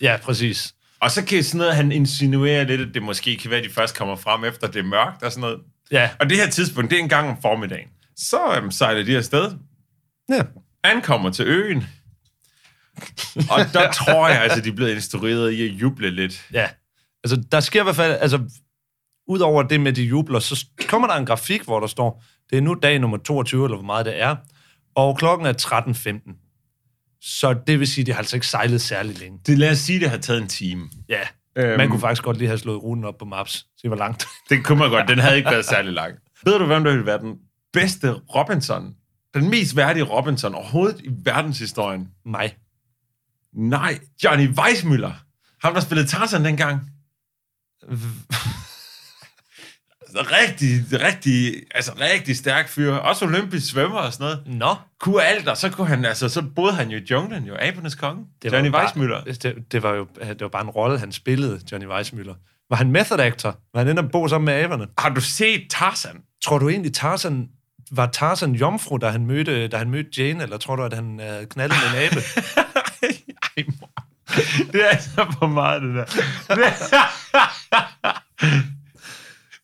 [0.00, 0.74] Ja, præcis.
[1.00, 3.70] Og så kan sådan noget, han insinuerer lidt, at det måske kan være, at de
[3.74, 5.60] først kommer frem efter det er mørkt og sådan noget.
[5.92, 6.10] Ja.
[6.20, 7.88] Og det her tidspunkt, det er en gang om formiddagen.
[8.16, 9.52] Så øhm, sejler de afsted,
[10.28, 10.42] Ja.
[10.84, 11.84] ankommer til øen.
[13.50, 16.46] Og der tror jeg, altså, de er blevet instrueret i at juble lidt.
[16.52, 16.68] Ja.
[17.24, 18.40] Altså, der sker i hvert fald, altså,
[19.28, 22.62] udover det med de jubler, så kommer der en grafik, hvor der står, det er
[22.62, 24.36] nu dag nummer 22, eller hvor meget det er,
[24.94, 25.52] og klokken er
[26.26, 26.45] 13.15.
[27.28, 29.38] Så det vil sige, at de har altså ikke sejlet særlig længe.
[29.46, 30.88] Det, lad os sige, det har taget en time.
[31.08, 31.20] Ja,
[31.58, 33.66] Øhm, man kunne faktisk godt lige have slået ruten op på Maps.
[33.80, 34.26] Se, hvor langt.
[34.50, 35.08] Det kunne man godt.
[35.08, 36.14] Den havde ikke været særlig lang.
[36.44, 37.34] Ved du, hvem der ville være den
[37.72, 38.94] bedste Robinson?
[39.34, 42.08] Den mest værdige Robinson overhovedet i verdenshistorien?
[42.26, 42.56] Mig.
[43.54, 45.12] Nej, Johnny Weissmuller.
[45.62, 46.80] Ham, der spillede Tarzan dengang.
[50.14, 52.92] Rigtig, rigtig, altså rigtig stærk fyr.
[52.92, 54.58] Også olympisk svømmer og sådan noget.
[54.58, 54.74] Nå.
[55.00, 57.56] Kunne alt, og så kunne han, altså, så boede han jo i junglen, jo.
[57.60, 58.24] Abernes konge.
[58.42, 59.24] Det Johnny jo Weissmuller.
[59.24, 62.34] Bare, det, det, var jo det var bare en rolle, han spillede, Johnny Weissmuller.
[62.70, 63.58] Var han method actor?
[63.74, 64.86] Var han inde og bo sammen med aberne?
[64.98, 66.16] Har du set Tarzan?
[66.44, 67.48] Tror du egentlig, Tarzan
[67.90, 71.20] var Tarzan jomfru, da han mødte, da han mødte Jane, eller tror du, at han
[71.20, 72.20] øh, knaldede med en abe?
[73.56, 73.90] Ej, mor.
[74.72, 76.04] Det er altså for meget, det der.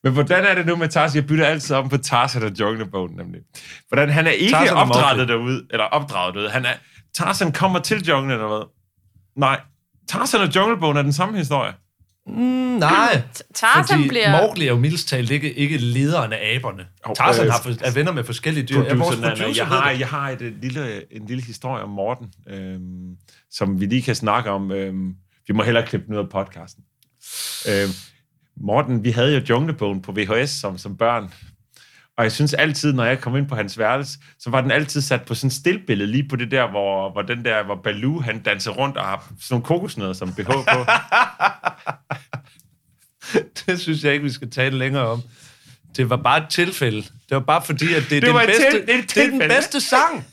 [0.04, 1.16] Men hvordan er det nu med Tarzan?
[1.16, 3.40] Jeg bytter altid om på Tarzan og Junglebogen, nemlig.
[3.88, 6.50] Hvordan han er ikke Tarzan opdraget derude, eller opdraget derude.
[6.50, 6.72] Han er,
[7.14, 8.62] Tarzan kommer til junglen, eller hvad?
[9.36, 9.60] Nej.
[10.08, 11.72] Tarzan og Junglebogen er den samme historie.
[12.26, 13.22] Mm, nej.
[13.54, 14.40] Tarzan Fordi bliver...
[14.40, 16.86] Mowgli er jo mildest talt ikke, ikke lederen af aberne.
[17.08, 18.82] Jo, Tarzan øh, har for, er venner med forskellige dyr.
[18.82, 21.82] Ja, vores Producer, Nana, producer jeg, har, jeg har et, et lille, en lille historie
[21.82, 23.16] om Morten, øhm,
[23.50, 24.72] som vi lige kan snakke om.
[24.72, 25.14] Øhm,
[25.46, 26.84] vi må hellere klippe den ud af podcasten.
[27.68, 27.90] Øhm,
[28.62, 31.34] Morten, vi havde jo Junglebogen på VHS som, som børn.
[32.16, 35.00] Og jeg synes altid, når jeg kom ind på hans værelse, så var den altid
[35.00, 38.20] sat på sådan et stillbillede, lige på det der, hvor, hvor den der, hvor Baloo,
[38.20, 40.84] han danser rundt og har sådan nogle kokosnødder som BH på.
[43.66, 45.22] det synes jeg ikke, vi skal tale længere om.
[45.96, 47.02] Det var bare et tilfælde.
[47.02, 49.30] Det var bare fordi, at det, er Det den bedste, til- det et det er
[49.30, 50.26] den bedste sang.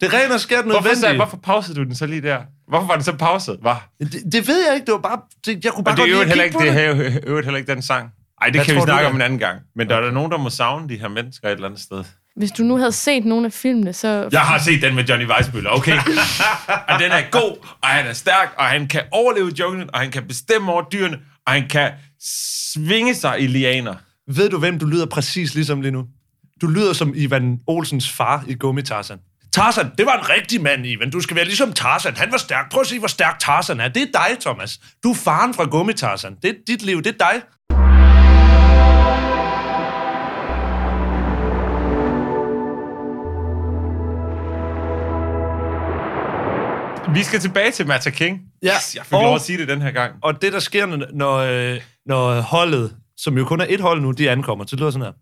[0.00, 1.00] Det er ren og skært Hvorfor, nødvendigt.
[1.10, 2.38] så, hvorfor pausede du den så lige der?
[2.68, 3.58] Hvorfor var den så pauset?
[3.62, 3.88] Var?
[4.00, 4.86] Det, det ved jeg ikke.
[4.86, 5.20] Det var bare...
[5.46, 7.14] Det, jeg kunne bare Og det er godt jo lide heller at ikke, kigge det
[7.14, 7.22] det.
[7.24, 8.10] er øvrigt heller ikke den sang.
[8.40, 9.60] Ej, det Hvad kan vi snakke om en anden gang.
[9.76, 12.04] Men der er der nogen, der må savne de her mennesker et eller andet sted.
[12.36, 14.28] Hvis du nu havde set nogle af filmene, så...
[14.32, 15.96] Jeg har set den med Johnny Weissmuller, okay?
[16.88, 20.10] og den er god, og han er stærk, og han kan overleve junglen, og han
[20.10, 21.90] kan bestemme over dyrene, og han kan
[22.72, 23.94] svinge sig i lianer.
[24.28, 26.04] Ved du, hvem du lyder præcis ligesom lige nu?
[26.60, 29.18] Du lyder som Ivan Olsens far i Gummi-Tarzan.
[29.56, 31.10] Tarzan, det var en rigtig mand, Ivan.
[31.10, 32.16] Du skal være ligesom Tarzan.
[32.16, 32.70] Han var stærk.
[32.70, 33.88] Prøv at se, hvor stærk Tarzan er.
[33.88, 34.80] Det er dig, Thomas.
[35.02, 36.36] Du er faren fra Gummi-Tarzan.
[36.42, 37.02] Det er dit liv.
[37.02, 37.42] Det er dig.
[47.14, 48.40] Vi skal tilbage til Mata King.
[48.62, 50.12] Ja, Yes, jeg fik og- lov at sige det den her gang.
[50.22, 54.00] Og det, der sker, når- når, øh, når holdet, som jo kun er et hold
[54.00, 55.12] nu, de ankommer, så det lyder sådan her.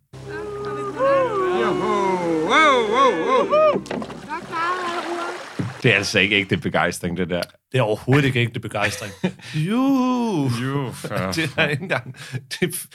[5.85, 7.43] Det er altså ikke ægte begejstring, det der.
[7.73, 9.13] Det er overhovedet ikke ægte begejstring.
[9.69, 10.95] Jo, Jo,
[11.35, 12.17] det er ikke engang...
[12.61, 12.87] Det,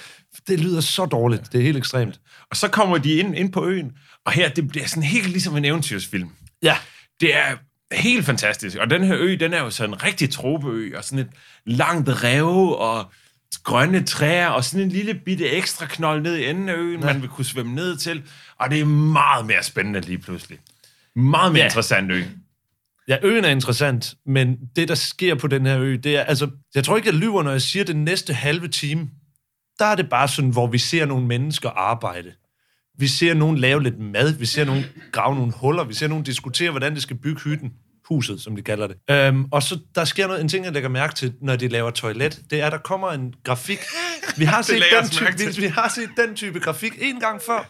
[0.47, 1.51] det lyder så dårligt.
[1.51, 2.19] Det er helt ekstremt.
[2.51, 3.91] Og så kommer de ind, ind på øen,
[4.25, 6.29] og her, det bliver sådan helt ligesom en eventyrsfilm.
[6.63, 6.77] Ja,
[7.21, 7.55] Det er
[7.91, 8.77] helt fantastisk.
[8.77, 11.29] Og den her ø, den er jo sådan en rigtig tropeø, og sådan et
[11.65, 12.47] langt rev,
[12.79, 13.11] og
[13.63, 17.05] grønne træer, og sådan en lille bitte ekstra knold ned i enden af øen, ja.
[17.05, 18.23] man vil kunne svømme ned til.
[18.59, 20.59] Og det er meget mere spændende lige pludselig.
[21.15, 21.63] Meget mere Ja.
[21.63, 21.65] ja.
[21.65, 22.23] interessant ø.
[23.09, 26.49] Ja, øen er interessant, men det, der sker på den her ø, det er, altså,
[26.75, 29.09] jeg tror ikke, jeg lyver, når jeg siger, at den næste halve time,
[29.79, 32.31] der er det bare sådan, hvor vi ser nogle mennesker arbejde.
[32.97, 36.23] Vi ser nogen lave lidt mad, vi ser nogen grave nogle huller, vi ser nogen
[36.23, 37.73] diskutere, hvordan det skal bygge hytten,
[38.09, 38.97] huset, som de kalder det.
[39.11, 41.91] Øhm, og så der sker noget, en ting, jeg lægger mærke til, når de laver
[41.91, 43.79] toilet, det er, at der kommer en grafik.
[44.37, 47.69] Vi har, set den, type, vi, vi har set den type grafik en gang før.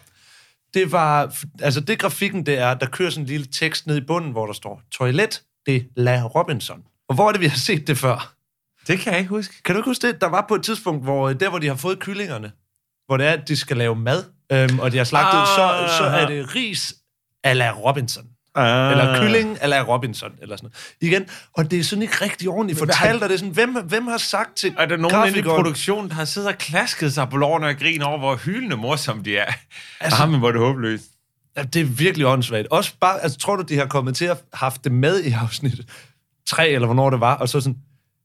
[0.74, 4.00] Det var, altså det grafikken, det er, der kører sådan en lille tekst ned i
[4.06, 6.82] bunden, hvor der står, toilet, det La Robinson.
[7.08, 8.34] Og hvor er det, vi har set det før?
[8.86, 9.62] Det kan jeg ikke huske.
[9.62, 10.20] Kan du ikke huske det?
[10.20, 12.52] Der var på et tidspunkt, hvor øh, der, hvor de har fået kyllingerne,
[13.06, 15.46] hvor det er, at de skal lave mad, øhm, og de har slagtet, Ah.
[15.46, 16.94] så, så er det ris
[17.44, 18.24] a la Robinson.
[18.54, 18.90] Ah.
[18.90, 21.12] Eller kylling la Robinson, eller sådan noget.
[21.14, 24.06] Igen, og det er sådan ikke rigtig ordentligt fortalt, og det er sådan, hvem, hvem
[24.06, 27.28] har sagt til Er der nogen inde i produktionen, der har siddet og klasket sig
[27.28, 29.52] på lårene og griner over, hvor hyldende morsomme de er?
[30.00, 31.04] Altså, Jamen, hvor er det håbløst.
[31.56, 32.68] Ja, det er virkelig åndssvagt.
[32.70, 35.80] Også bare, altså, tror du, de har kommet til at haft det med i afsnit
[36.46, 37.78] 3, eller hvornår det var, og så sådan,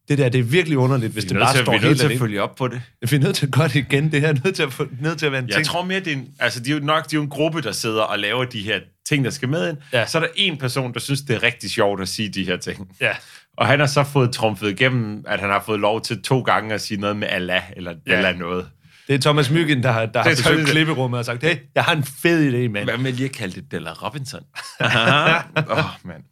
[0.10, 1.88] det der, det er virkelig underligt, hvis Vi det bare til, står vi er nødt
[1.90, 2.82] helt til at følge op på det.
[3.10, 4.12] Vi er nødt til at gøre det igen.
[4.12, 5.66] Det her er nødt til at, få, nødt til at være en Jeg ting.
[5.68, 7.62] tror mere, det er en, altså, de er jo nok de er jo en gruppe,
[7.62, 9.78] der sidder og laver de her ting, der skal med ind.
[9.94, 10.06] Ja.
[10.06, 12.58] Så er der en person, der synes, det er rigtig sjovt at sige de her
[12.58, 12.88] ting.
[13.02, 13.12] Ja.
[13.58, 16.74] Og han har så fået trumfet igennem, at han har fået lov til to gange
[16.74, 18.18] at sige noget med Allah, eller, ja.
[18.18, 18.66] Eller noget.
[19.08, 21.56] Det er Thomas Myggen, der, har- der har Det besøgt Thomas- klipperummet og sagt, hey,
[21.76, 22.86] jeg har en fed idé, mand.
[22.90, 24.42] Hvad med lige at kalde det Della Robinson?
[24.82, 26.24] Åh, oh, mand.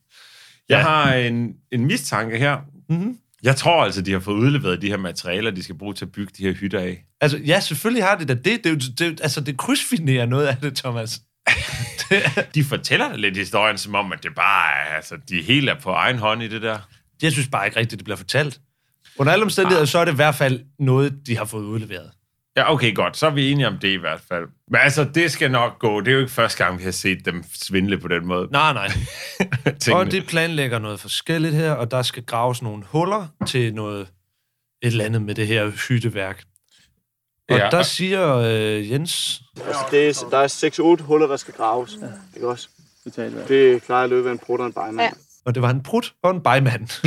[0.69, 0.83] Jeg Ja.
[0.83, 2.57] har en, en mistanke her.
[2.89, 3.17] Mhm.
[3.43, 6.11] Jeg tror altså, de har fået udleveret de her materialer, de skal bruge til at
[6.11, 7.05] bygge de her hytter af.
[7.21, 8.63] Altså, ja, selvfølgelig har det da det.
[8.63, 11.21] Det, det, altså, det krydsfinerer noget af det, Thomas.
[12.55, 16.17] De fortæller lidt historien, som om, at det bare altså, de helt er på egen
[16.17, 16.79] hånd i det der.
[17.21, 18.59] Jeg synes bare ikke rigtigt, det bliver fortalt.
[19.17, 22.11] Under alle omstændigheder, så er det i hvert fald noget, de har fået udleveret.
[22.57, 23.17] Ja, okay, godt.
[23.17, 24.45] Så er vi enige om det i hvert fald.
[24.67, 25.99] Men altså, det skal nok gå.
[25.99, 28.47] Det er jo ikke første gang, vi har set dem svindle på den måde.
[28.51, 28.87] Nej, nej.
[29.97, 34.01] Og de planlægger noget forskelligt her, og der skal graves nogle huller til noget
[34.81, 36.43] et eller andet med det her hytteværk.
[37.49, 37.67] Og Ja.
[37.71, 41.97] der siger øh, Jens, Altså, det er, der er 6-8 huller, der skal graves.
[42.01, 42.07] Ja.
[42.35, 42.67] Ikke også?
[43.47, 44.99] Det plejer at løbe af en brud og en bejmand.
[44.99, 45.09] Ja.
[45.45, 46.87] og det var en prut og en bejmand.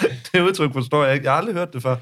[0.32, 1.24] det udtryk forstår jeg ikke.
[1.24, 1.96] Jeg har aldrig hørt det før.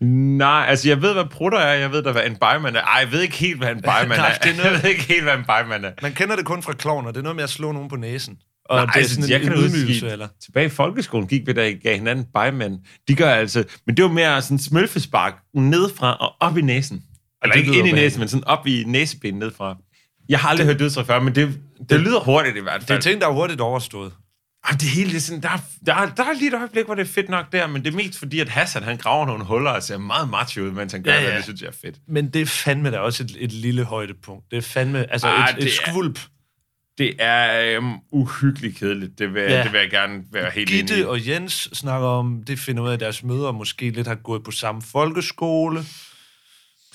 [0.00, 1.74] Nej, altså jeg ved, hvad prutter er.
[1.74, 2.80] Jeg ved da, hvad en bajmand er.
[2.82, 4.38] Ej, jeg ved ikke helt, hvad en bajmand Nej, er.
[4.38, 5.90] det er noget- Jeg ved ikke helt, hvad en bajmand er.
[6.02, 7.10] Man kender det kun fra klovner.
[7.10, 8.38] Det er noget med at slå nogen på næsen.
[8.64, 10.28] Og Nej, det er altså, sådan jeg en, kan da i- eller?
[10.44, 12.78] Tilbage i folkeskolen gik vi der gav hinanden bajmand.
[13.08, 13.64] De gør altså...
[13.86, 17.02] Men det var mere sådan smølfespark nedfra og op i næsen.
[17.42, 19.76] Eller det ikke ind i næsen, men sådan op i næsebenet nedfra.
[20.28, 21.58] Jeg har aldrig hørt det før, men det,
[21.90, 22.98] det lyder hurtigt i hvert Det fald.
[22.98, 24.12] er ting, der er hurtigt overstået.
[24.66, 26.84] Ej, det hele det er sådan, der, er- der, er- der er lige et øjeblik,
[26.84, 29.26] hvor det er fedt nok der, men det er mest fordi, at Hassan han graver
[29.26, 31.36] nogle huller og ser meget macho ud, mens han gør Ja, ja, ja.
[31.36, 31.96] det, synes jeg er fedt.
[32.08, 34.44] Men det er fandme da også et, et lille højdepunkt.
[34.50, 36.20] Det er fandme, altså Ah, et, det et er- skvulp.
[36.98, 39.62] Det er øhm, uhyggeligt kedeligt, det vil, ja.
[39.62, 40.86] Det vil jeg gerne være helt enig i.
[40.94, 44.14] Gitte og Jens snakker om, det finder ud af, at deres mødre måske lidt har
[44.14, 45.84] gået på samme folkeskole.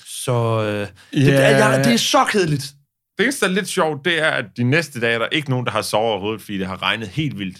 [0.06, 0.32] Så
[0.62, 0.88] øh,
[1.20, 1.32] det, Ja.
[1.32, 2.74] er, ja, det er så kedeligt.
[3.18, 5.50] Det eneste, der er lidt sjovt, det er, at de næste dage er der ikke
[5.50, 7.58] nogen, der har sovet overhovedet, fordi det har regnet helt vildt.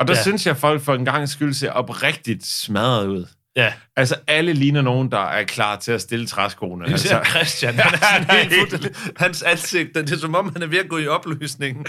[0.00, 0.22] Og der ja.
[0.22, 3.26] Synes jeg, at folk for en gang skyld ser oprigtigt smadret ud.
[3.56, 6.84] Ja, Altså, alle ligner nogen, der er klar til at stille træskoene.
[6.84, 7.74] det Altså, altså, Christian.
[7.78, 10.78] Han er sådan er helt fuldstændig, hans ansigt, det er som om, han er ved
[10.78, 11.86] at gå i opløsningen.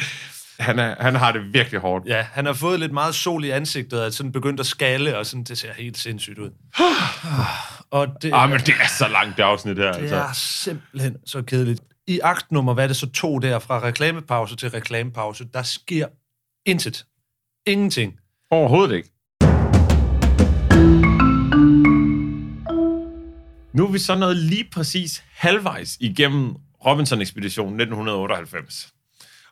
[0.59, 2.05] han, er, han har det virkelig hårdt.
[2.07, 5.17] Ja, han har fået lidt meget sol i ansigtet, og er sådan begyndt at skalle,
[5.17, 6.49] og sådan, det ser helt sindssygt ud.
[7.91, 9.91] og det, Ah, men det er så langt, det afsnit her.
[9.91, 10.15] Det Altså.
[10.15, 11.81] er simpelthen så kedeligt.
[12.07, 16.07] I aktnummer, hvad er det så to der, fra reklamepause til reklamepause, der sker
[16.65, 17.05] intet.
[17.65, 18.19] Ingenting.
[18.51, 19.09] Overhovedet ikke.
[23.73, 28.93] Nu er vi så nået lige præcis halvvejs igennem Robinson-ekspeditionen 1998.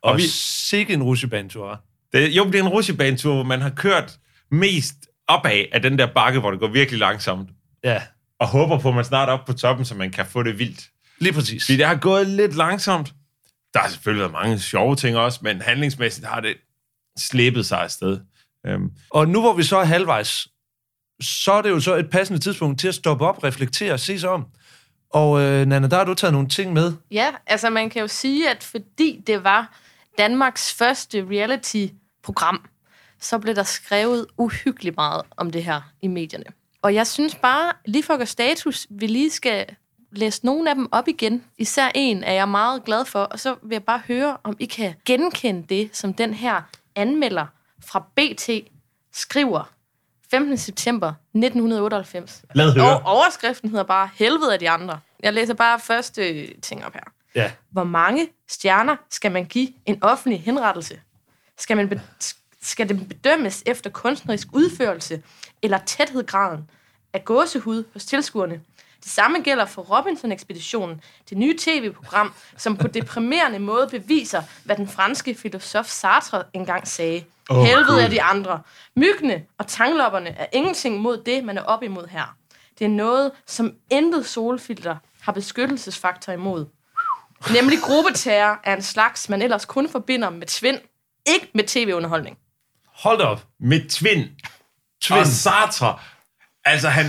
[0.02, 1.82] Og, og vi- sikke en rusjebanetur.
[2.14, 4.20] Det, jo, det er en rutsjebanetur, hvor man har kørt
[4.52, 4.96] mest
[5.28, 7.50] opad af den der bakke, hvor det går virkelig langsomt.
[7.84, 8.02] Ja,
[8.40, 10.60] Og håber på, at man snart er oppe på toppen, så man kan få det
[10.60, 10.90] vildt.
[11.22, 11.66] Lige præcis.
[11.66, 13.14] Fordi det har gået lidt langsomt.
[13.74, 16.58] Der har selvfølgelig været mange sjove ting også, men handlingsmæssigt har det
[17.20, 18.20] slæbet sig afsted.
[18.66, 20.48] Øhm, Og nu hvor vi så er halvvejs,
[21.22, 24.20] så er det jo så et passende tidspunkt til at stoppe op, reflektere og se
[24.20, 24.46] sig om.
[25.10, 26.94] Og øh, Nana, der har du taget nogle ting med.
[27.12, 29.80] Ja, altså man kan jo sige, at fordi det var
[30.18, 32.66] Danmarks første reality-program,
[33.20, 36.46] så blev der skrevet uhyggeligt meget om det her i medierne.
[36.82, 39.66] Og jeg synes bare, lige for at gøre status, vi lige skal
[40.12, 41.44] læse nogle af dem op igen.
[41.58, 44.66] Især en er jeg meget glad for, og så vil jeg bare høre, om I
[44.66, 46.62] kan genkende det, som den her
[46.96, 47.46] anmelder
[47.86, 48.50] fra BT
[49.14, 49.64] skriver
[50.32, 50.58] 15.
[50.58, 52.42] september 1998.
[52.54, 53.00] Lad høre.
[53.00, 55.00] Og overskriften hedder bare Helvede af de andre.
[55.24, 57.02] Jeg læser bare første ting op her.
[57.36, 57.52] Ja.
[57.70, 61.00] Hvor mange stjerner skal man give en offentlig henrettelse?
[61.58, 62.02] Skal, man be-
[62.62, 65.22] skal den bedømmes efter kunstnerisk udførelse
[65.62, 66.70] eller tæthedsgraden
[67.14, 68.62] af gåsehud hos tilskuerne?
[69.04, 74.88] Det samme gælder for Robinson-ekspeditionen, det nye tv-program, som på deprimerende måde beviser, hvad den
[74.88, 77.24] franske filosof Sartre engang sagde.
[77.50, 78.62] Oh, Helvede er de andre.
[78.96, 82.36] Myggene og tanglopperne er ingenting mod det, man er op imod her.
[82.80, 86.66] Det er noget, som intet solfilter har beskyttelsesfaktor imod.
[87.54, 90.80] Nemlig gruppeterror er en slags, man ellers kun forbinder med tvind,
[91.26, 92.38] ikke med tv-underholdning.
[92.88, 93.46] Hold op.
[93.60, 94.30] Med Twin.
[95.02, 95.20] Twin.
[95.20, 96.00] Og Sartre.
[96.66, 97.06] Altså, han...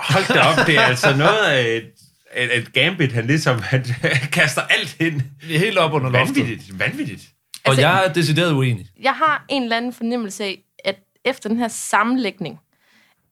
[0.00, 1.90] Hold da op, det er altså noget af et,
[2.36, 3.84] et, et gambit, han ligesom han
[4.32, 5.20] kaster alt ind.
[5.48, 6.36] Det er helt op under loftet.
[6.36, 7.22] Vanvittigt, vanvittigt.
[7.64, 8.86] Og Altså- jeg er decideret uenig.
[9.02, 12.58] Jeg har en eller anden fornemmelse af, at efter den her sammenlægning,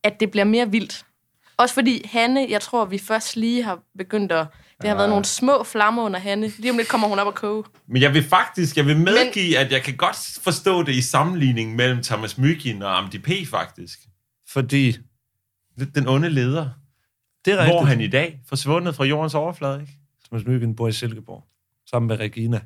[0.05, 1.05] at det bliver mere vildt.
[1.57, 4.47] Også fordi Hanne, jeg tror, vi først lige har begyndt at...
[4.81, 6.53] Det har været nogle små flammer under Hanne.
[6.59, 7.65] Lige om lidt kommer hun op og koge.
[7.89, 9.67] Men jeg vil faktisk, jeg vil medgive, Men...
[9.67, 13.99] at jeg kan godt forstå det i sammenligning mellem Thomas Myggen og MDP, faktisk.
[14.49, 14.97] Fordi
[15.95, 16.69] den onde leder.
[17.45, 17.81] det er Hvor rigtigt.
[17.83, 18.41] er han i dag?
[18.49, 19.93] Forsvundet fra jordens overflade, ikke?
[20.29, 21.45] Thomas Myggen bor i Silkeborg.
[21.91, 22.61] Sammen med Regina.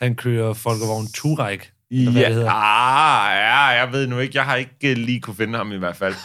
[0.00, 1.72] Han kører Folkevogn Turek.
[1.90, 4.36] Eller hvad det ah, ja, jeg ved nu ikke.
[4.36, 6.14] Jeg har ikke øh, lige kunne finde ham i hvert fald.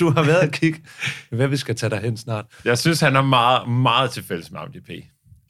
[0.00, 0.80] Du har været og kigge.
[1.30, 2.44] Hvad vi skal tage dig hen snart.
[2.64, 4.90] Jeg synes, han er meget, meget til fælles med MDP.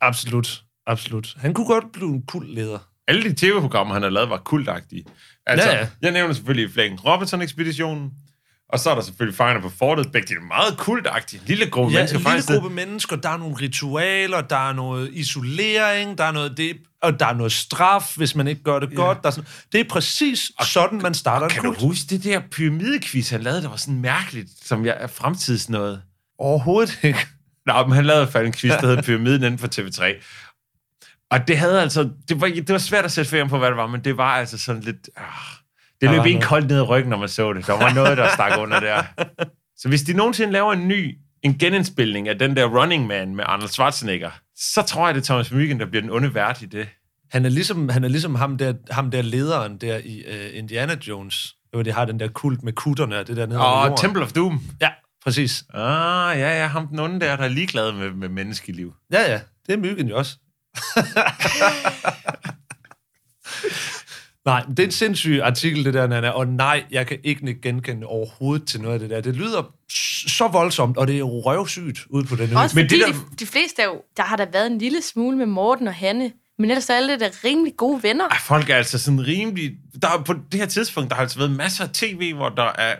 [0.00, 0.64] Absolut.
[0.86, 1.34] Absolut.
[1.38, 2.78] Han kunne godt blive en kul leder.
[3.08, 5.04] Alle de tv-programmer, han har lavet, var kultagtige.
[5.48, 8.10] Altså, Ja, ja, jeg nævner selvfølgelig Flækken Robinson-ekspeditionen,
[8.72, 10.12] og så er der selvfølgelig Fangerne på Fortet.
[10.12, 11.40] Begge de er meget kultagtige.
[11.40, 13.16] En lille gruppe Ja, mennesker en lille gruppe mennesker.
[13.16, 17.32] Der er nogle ritualer, der er noget isolering, der er noget det, og der er
[17.34, 18.94] noget straf, hvis man ikke gør det ja.
[18.94, 19.18] godt.
[19.22, 21.80] Der er sådan, det er præcis sådan, man starter en Kan du kult.
[21.80, 26.02] huske det der pyramidekvis, han lavede, der var sådan mærkeligt, som jeg er fremtidsnået?
[26.38, 27.26] Overhovedet ikke.
[27.66, 30.04] Nå, men han lavede fald en quiz, der hed Pyramiden inden for TV3.
[31.30, 33.76] Og det havde altså, det var, det var svært at sætte fingeren på, hvad det
[33.76, 35.24] var, men det var altså sådan lidt, ah,
[36.00, 37.66] det løb en koldt ned i ryggen, når man så det.
[37.66, 39.02] Der var noget, der stak under der.
[39.76, 43.44] Så hvis de nogensinde laver en ny, en genindspilning af den der Running Man med
[43.46, 46.66] Arnold Schwarzenegger, så tror jeg, det er Thomas Myggen, der bliver den onde vært i
[46.66, 46.88] det.
[47.30, 50.96] Han er ligesom, han er ligesom ham, der, ham der lederen der i uh, Indiana
[51.08, 51.54] Jones.
[51.72, 54.00] Hvor de har den der kult med kutterne og det der nede Og.
[54.00, 54.60] Temple of Doom.
[54.80, 54.88] Ja,
[55.24, 55.64] præcis.
[55.74, 58.94] Ah, ja, ja, ham den onde der, der er ligeglad med, med menneskeliv.
[59.12, 59.40] Ja, ja.
[59.66, 60.38] Det er myggen jo også.
[64.46, 66.30] nej, det er en sindssyg artikel, det der, Nana.
[66.30, 69.20] Og nej, jeg kan ikke genkende overhovedet til noget af det der.
[69.20, 69.74] Det lyder
[70.28, 72.56] så voldsomt, og det er røvsygt ude på den.
[72.56, 74.02] Også Men det der- de, de fleste jo...
[74.16, 76.32] Der har der været en lille smule med Morten og Hanne.
[76.58, 78.28] Men ellers er alle der rimelig gode venner.
[78.28, 79.72] Ej, folk er altså sådan rimelig...
[80.02, 82.72] Der er på det her tidspunkt, der har altså været masser af tv, hvor der
[82.78, 82.94] er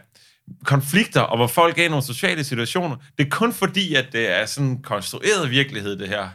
[0.64, 2.96] konflikter, og hvor folk er i nogle sociale situationer.
[3.18, 6.28] Det er kun fordi, at det er sådan en konstrueret virkelighed, det her.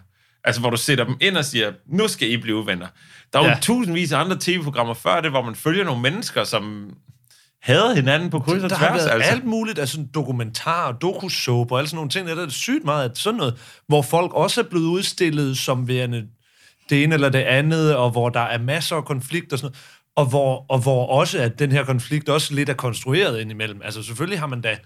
[0.43, 2.87] Altså, hvor du sætter dem ind og siger, nu skal I blive venner.
[3.33, 3.49] Der er ja.
[3.49, 6.93] Jo tusindvis af andre tv-programmer før det, hvor man følger nogle mennesker, som
[7.61, 8.89] hader hinanden på kryds og der tværs.
[8.89, 9.31] har været altså.
[9.31, 12.27] alt muligt af sådan dokumentarer, dokusoap og alle sådan nogle ting.
[12.27, 15.87] Der er det sygt meget af sådan noget, hvor folk også er blevet udstillet som
[15.87, 16.27] værende
[16.89, 19.79] det ene eller det andet, og hvor der er masser af konflikter og sådan noget.
[20.15, 23.81] Og hvor, og hvor også, at den her konflikt også lidt er konstrueret indimellem.
[23.83, 24.77] Altså selvfølgelig har man da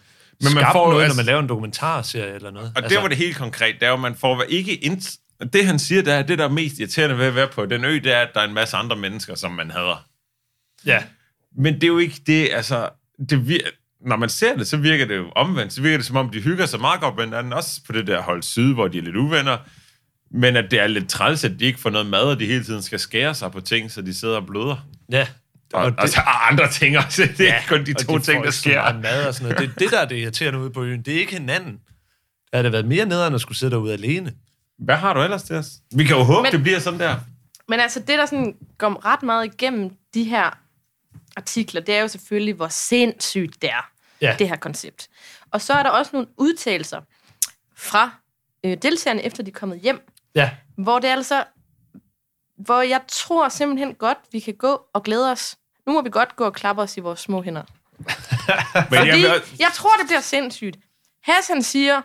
[0.43, 2.71] man skabt får noget, altså- når man laver en dokumentarserie eller noget.
[2.75, 4.75] Og altså, der var det helt konkret, er jo, at man får ikke...
[4.75, 5.01] Ind...
[5.53, 7.85] Det, han siger, der er det, der er mest irriterende ved at være på den
[7.85, 10.05] ø, det er, at der er en masse andre mennesker, som man hader.
[10.85, 11.03] Ja,
[11.57, 12.89] Men det er jo ikke det, altså...
[13.29, 15.73] Det vir- når man ser det, så virker det jo omvendt.
[15.73, 17.53] Så virker det, som om de hygger sig meget godt med hinanden.
[17.53, 19.57] Også på det der hold syd, hvor de er lidt uvenner.
[20.31, 22.63] Men at det er lidt træls, at de ikke får noget mad, og de hele
[22.63, 24.87] tiden skal skære sig på ting, så de sidder og bløder.
[25.11, 25.27] ja.
[25.73, 27.21] Og, og, og så er andre ting også.
[27.37, 28.93] Det er ja, kun de og to de ting, der ikke sker.
[29.01, 29.59] Mad og sådan noget.
[29.69, 31.01] Det er det, der er det irriterende ude på øen.
[31.01, 31.79] Det er ikke hinanden.
[32.51, 34.33] Der har det været mere nederen at skulle sidde derude alene.
[34.77, 35.67] Hvad har du ellers til os?
[35.95, 36.51] Vi kan jo håbe, Men...
[36.51, 37.15] Det bliver sådan der.
[37.67, 40.57] Men altså, det der sådan går ret meget igennem de her
[41.35, 43.89] artikler, det er jo selvfølgelig, hvor sindssygt det er,
[44.21, 44.35] Ja.
[44.39, 45.07] det her koncept.
[45.51, 47.01] Og så er der også nogle udtalelser
[47.75, 48.11] fra
[48.63, 51.43] øh, deltagerne, efter de er kommet hjem, Ja, hvor det er altså,
[52.57, 55.55] hvor jeg tror simpelthen godt, vi kan gå og glæde os.
[55.87, 57.63] Nu må vi godt gå og klappe os i vores små hænder.
[57.99, 60.77] Men Fordi jeg, vil- jeg tror, det bliver sindssygt.
[61.23, 62.01] Hassan siger,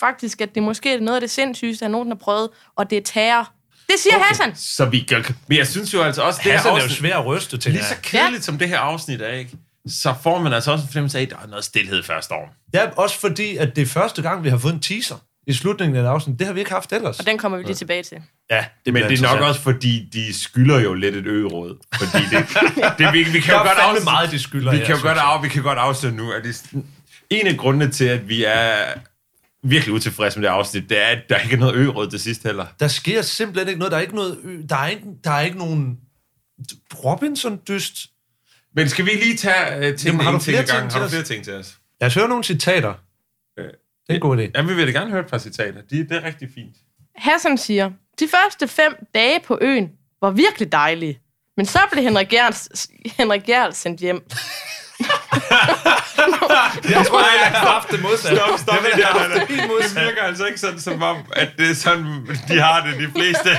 [0.00, 2.98] faktisk, at det måske er noget af det sindssygeste, han nogensinde har prøvet, og det
[2.98, 3.52] er terror.
[3.86, 4.26] Det siger okay.
[4.26, 4.56] Hassan.
[4.56, 6.98] så vi gør, Men jeg synes jo altså også, det Hassan her er jo afsnit,
[6.98, 7.72] svær at ryste til.
[7.72, 9.50] lige så kedeligt som det her afsnit er, ikke?
[9.88, 12.54] så får man altså også en fornemmelse af, at der er noget stillhed første år.
[12.74, 15.16] Ja, også fordi, at det er første gang, vi har fået en teaser
[15.46, 16.38] i slutningen af et afsnit.
[16.38, 17.20] Det har vi ikke haft ellers.
[17.20, 18.18] Og den kommer vi lige tilbage til.
[18.50, 21.78] Ja, Det Men det er nok også, fordi de skylder jo lidt et øgeråd.
[21.94, 22.48] Fordi det,
[22.98, 24.70] det, vi, vi kan jo godt afsløre, meget, de skylder.
[24.72, 26.72] vi ja, kan jo godt, af, vi kan godt afsløre nu, at det,
[27.30, 28.84] en af grundene til, at vi er
[29.62, 32.42] virkelig utilfredse med det afsnit, det er, at der ikke er noget øgeråd til sidst
[32.42, 32.66] heller.
[32.80, 33.90] Der sker simpelthen ikke noget.
[33.92, 34.38] Der er ikke noget...
[34.44, 35.98] ø- Der er ikke, der er ikke nogen
[37.04, 38.10] Robinson-dyst.
[38.74, 41.04] Men skal vi lige tage uh, ting Jamen, har du flere ting til Har du
[41.04, 41.10] os?
[41.10, 41.78] flere ting til os?
[42.00, 42.94] Lad os høre nogle citater.
[43.58, 43.72] Øh, Det
[44.08, 44.50] er en god idé.
[44.54, 45.80] Ja, vi vil da gerne høre et par citater.
[45.90, 46.76] De, det er rigtig fint.
[47.16, 47.90] Hassan siger,
[48.20, 49.90] de første fem dage på øen
[50.22, 51.18] var virkelig dejlige.
[51.56, 52.54] Men så blev Henrik Gerl,
[53.18, 54.20] Henrik Gerl sendt hjem.
[56.90, 58.36] Jeg tror, jeg har haft det modsat.
[58.36, 59.46] Stop, stop Jeg det der.
[59.46, 60.04] Det modsat.
[60.04, 63.50] virker altså ikke sådan, som om, at det er sådan, de har det, de fleste.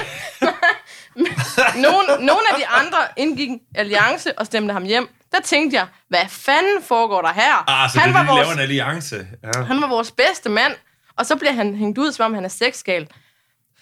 [1.76, 5.10] Nogle, nogle af de andre indgik alliance og stemte ham hjem.
[5.32, 7.70] Der tænkte jeg, hvad fanden foregår der her?
[7.70, 9.28] Ah, så han, det, var de laver vores, en alliance.
[9.44, 9.64] Ja.
[9.64, 10.74] han var vores bedste mand,
[11.18, 13.08] og så bliver han hængt ud, som om han er sexgal.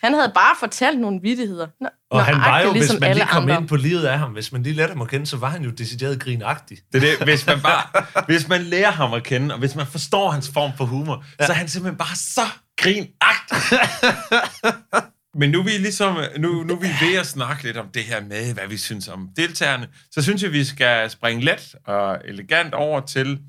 [0.04, 1.68] Han havde bare fortalt nogle vittigheder.
[1.82, 3.58] Nå, Og han var jo, hvis ligesom man alle lige kom andre.
[3.58, 5.64] ind på livet af ham, hvis man lige lærte ham at kende, så var han
[5.64, 6.78] jo decideret grinagtig.
[6.94, 9.88] Det er det, hvis man bare, hvis man lærer ham at kende, og hvis man
[9.88, 11.46] forstår hans form for humor, ja.
[11.46, 12.42] så er han simpelthen bare så
[12.78, 13.80] grinagtig.
[15.40, 18.04] Men nu er vi ligesom, nu, nu er vi ved at snakke lidt om det
[18.04, 19.88] her med, hvad vi synes om deltagerne.
[20.12, 23.40] Så synes jeg, vi skal springe let og elegant over til,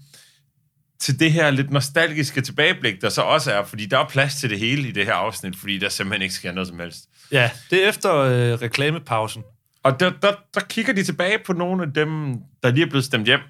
[1.03, 4.51] til det her lidt nostalgiske tilbageblik, der så også er, fordi der er plads til
[4.51, 7.05] det hele i det her afsnit, fordi der simpelthen ikke sker noget som helst.
[7.33, 9.43] Ja, det er efter øh, reklamepausen.
[9.83, 13.05] Og der, der, der kigger de tilbage på nogle af dem, der lige er blevet
[13.05, 13.41] stemt hjem.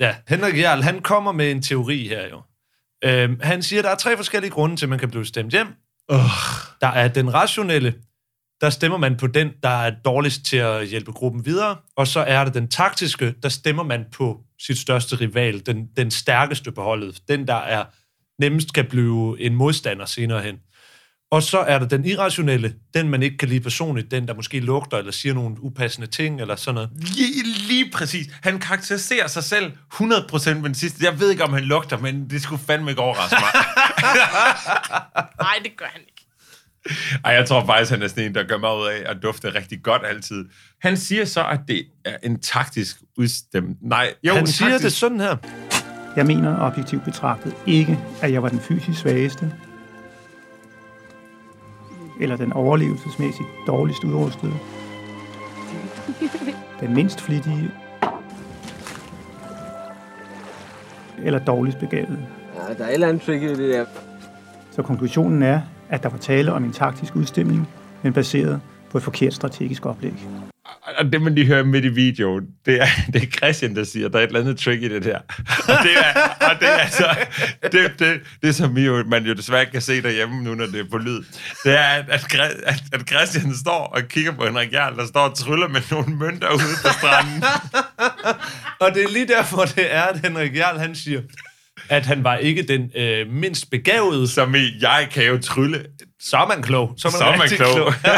[0.00, 2.42] Ja, Henrik Jarl, han kommer med en teori her jo.
[3.04, 5.52] Øhm, han siger, at der er tre forskellige grunde til, at man kan blive stemt
[5.52, 5.66] hjem.
[6.12, 6.18] Uh.
[6.80, 7.94] Der er den rationelle,
[8.60, 11.76] der stemmer man på den, der er dårligst til at hjælpe gruppen videre.
[11.96, 16.10] Og så er der den taktiske, der stemmer man på sit største rival, den, den
[16.10, 17.84] stærkeste på holdet, den, der er
[18.38, 20.56] nemmest kan blive en modstander senere hen.
[21.30, 24.60] Og så er der den irrationelle, den man ikke kan lide personligt, den der måske
[24.60, 26.90] lugter eller siger nogle upassende ting eller sådan noget.
[26.96, 28.26] Lige, lige præcis.
[28.42, 31.04] Han karakteriserer sig selv 100% med den sidste.
[31.04, 33.50] Jeg ved ikke, om han lugter, men det skulle fandme ikke overraske mig.
[35.46, 36.17] Nej, det gør han ikke.
[37.24, 39.54] Ej, jeg tror faktisk, han er sådan en, der gør mig ud af at dufte
[39.54, 40.44] rigtig godt altid.
[40.80, 43.76] Han siger så, at det er en taktisk udstem.
[43.80, 44.84] Nej, jo, Han siger taktisk...
[44.84, 45.36] det sådan her.
[46.16, 49.52] Jeg mener objektivt betragtet ikke, at jeg var den fysisk svageste,
[52.20, 54.52] eller den overlevelsesmæssigt dårligst udrustede,
[56.80, 57.70] den mindst flittige,
[61.24, 62.26] eller dårligst begavede.
[62.54, 63.84] Ja, der er et eller andet trick i det der.
[64.70, 65.60] Så konklusionen er,
[65.90, 67.68] at der var tale om en taktisk udstemning,
[68.02, 68.60] men baseret
[68.90, 70.14] på et forkert strategisk oplæg.
[70.98, 74.06] Og det, man lige hører midt i videoen, det er, det er Christian, der siger,
[74.06, 75.18] at der er et eller andet trick i det der.
[75.68, 76.20] Og det er,
[76.50, 77.16] og det er altså,
[77.72, 80.80] det, det, det som jo, man jo desværre ikke kan se derhjemme nu, når det
[80.80, 81.24] er på lyd,
[81.64, 82.34] det er, at,
[82.66, 86.16] at, at Christian står og kigger på Henrik Jarl, der står og tryller med nogle
[86.16, 87.44] mønter ude på stranden.
[88.80, 91.20] Og det er lige derfor, det er, at Henrik Jarl, han siger,
[91.88, 94.28] at han var ikke den øh, mindst begavede.
[94.28, 95.86] Som i, jeg kan jo trylle.
[96.20, 96.94] Så er man klog.
[96.96, 97.92] Så er man, Så er man klog.
[98.02, 98.14] klog.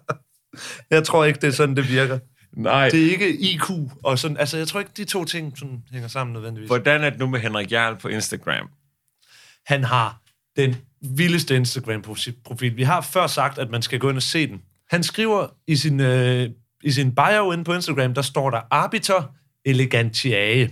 [0.96, 2.18] jeg tror ikke, det er sådan, det virker.
[2.56, 2.88] Nej.
[2.88, 3.70] Det er ikke IQ
[4.02, 4.36] og sådan.
[4.36, 6.68] Altså, jeg tror ikke, de to ting sådan, hænger sammen nødvendigvis.
[6.68, 8.68] Hvordan er det nu med Henrik Jarl på Instagram?
[9.66, 10.20] Han har
[10.56, 12.76] den vildeste Instagram-profil.
[12.76, 14.62] Vi har før sagt, at man skal gå ind og se den.
[14.90, 16.50] Han skriver i sin, øh,
[16.84, 19.34] i sin bio inde på Instagram, der står der arbiter
[19.64, 20.70] elegantiae.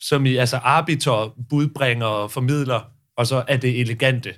[0.00, 2.80] Som i, altså arbiter, budbringer og formidler,
[3.16, 4.34] og så er det elegante,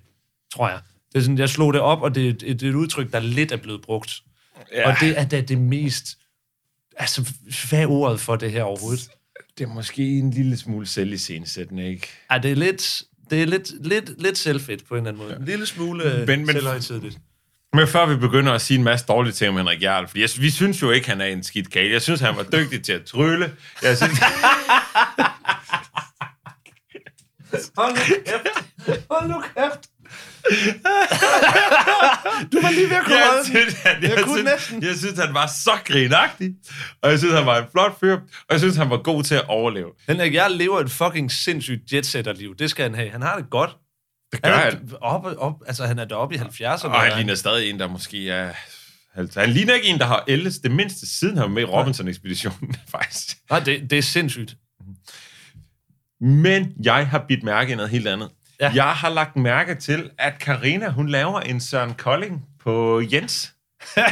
[0.54, 0.78] tror jeg.
[1.12, 3.20] Det er sådan, jeg slog det op, og det, er et- er et udtryk, der
[3.20, 4.22] lidt er blevet brugt.
[4.72, 4.90] Ja.
[4.90, 6.06] Og det er da det mest...
[6.96, 7.32] Altså,
[7.68, 9.10] hvad er ordet for det her overhovedet?
[9.58, 12.08] Det er måske en lille smule selviscenesættende, ikke?
[12.30, 15.36] Ej, det er lidt, det er lidt, lidt, lidt selvfedt på en eller anden måde.
[15.36, 17.18] En lille smule men- men, selvhøjtidligt.
[17.72, 20.28] Men før vi begynder at sige en masse dårlige ting om Henrik Jarl, fordi jeg,
[20.38, 21.92] vi synes jo ikke, han er en skidt kage.
[21.92, 23.52] Jeg synes, han var dygtig til at trylle.
[23.82, 24.18] Jeg synes,
[27.76, 29.06] Hold nu kæft.
[29.10, 29.90] Hold nu kæft.
[32.52, 34.82] du var lige ved at komme jeg, synes, han, jeg, Jeg kunne synes, næsten.
[34.82, 36.50] jeg synes, han var så grinagtig.
[37.02, 38.14] Og jeg synes, han var en flot fyr.
[38.16, 39.90] Og jeg synes, han var god til at overleve.
[40.08, 42.56] Henrik, jeg lever et fucking sindssygt jetsetter-liv.
[42.56, 43.10] Det skal han have.
[43.10, 43.70] Han har det godt.
[44.32, 44.72] Det gør han.
[44.72, 44.88] han.
[44.92, 46.86] Er op, op, altså, han er deroppe i 70'erne.
[46.86, 48.52] Og han ligner stadig en, der måske er...
[49.14, 51.64] Altså, han ligner ikke en, der har ældes det mindste, siden han var med i
[51.64, 53.36] Robinson-ekspeditionen, faktisk.
[53.50, 54.56] Nej, det, det er sindssygt.
[56.20, 58.30] Men jeg har bidt mærke i noget helt andet.
[58.60, 58.72] Ja.
[58.74, 63.52] Jeg har lagt mærke til, at Karina hun laver en Søren Kolding på Jens.
[63.94, 64.04] Det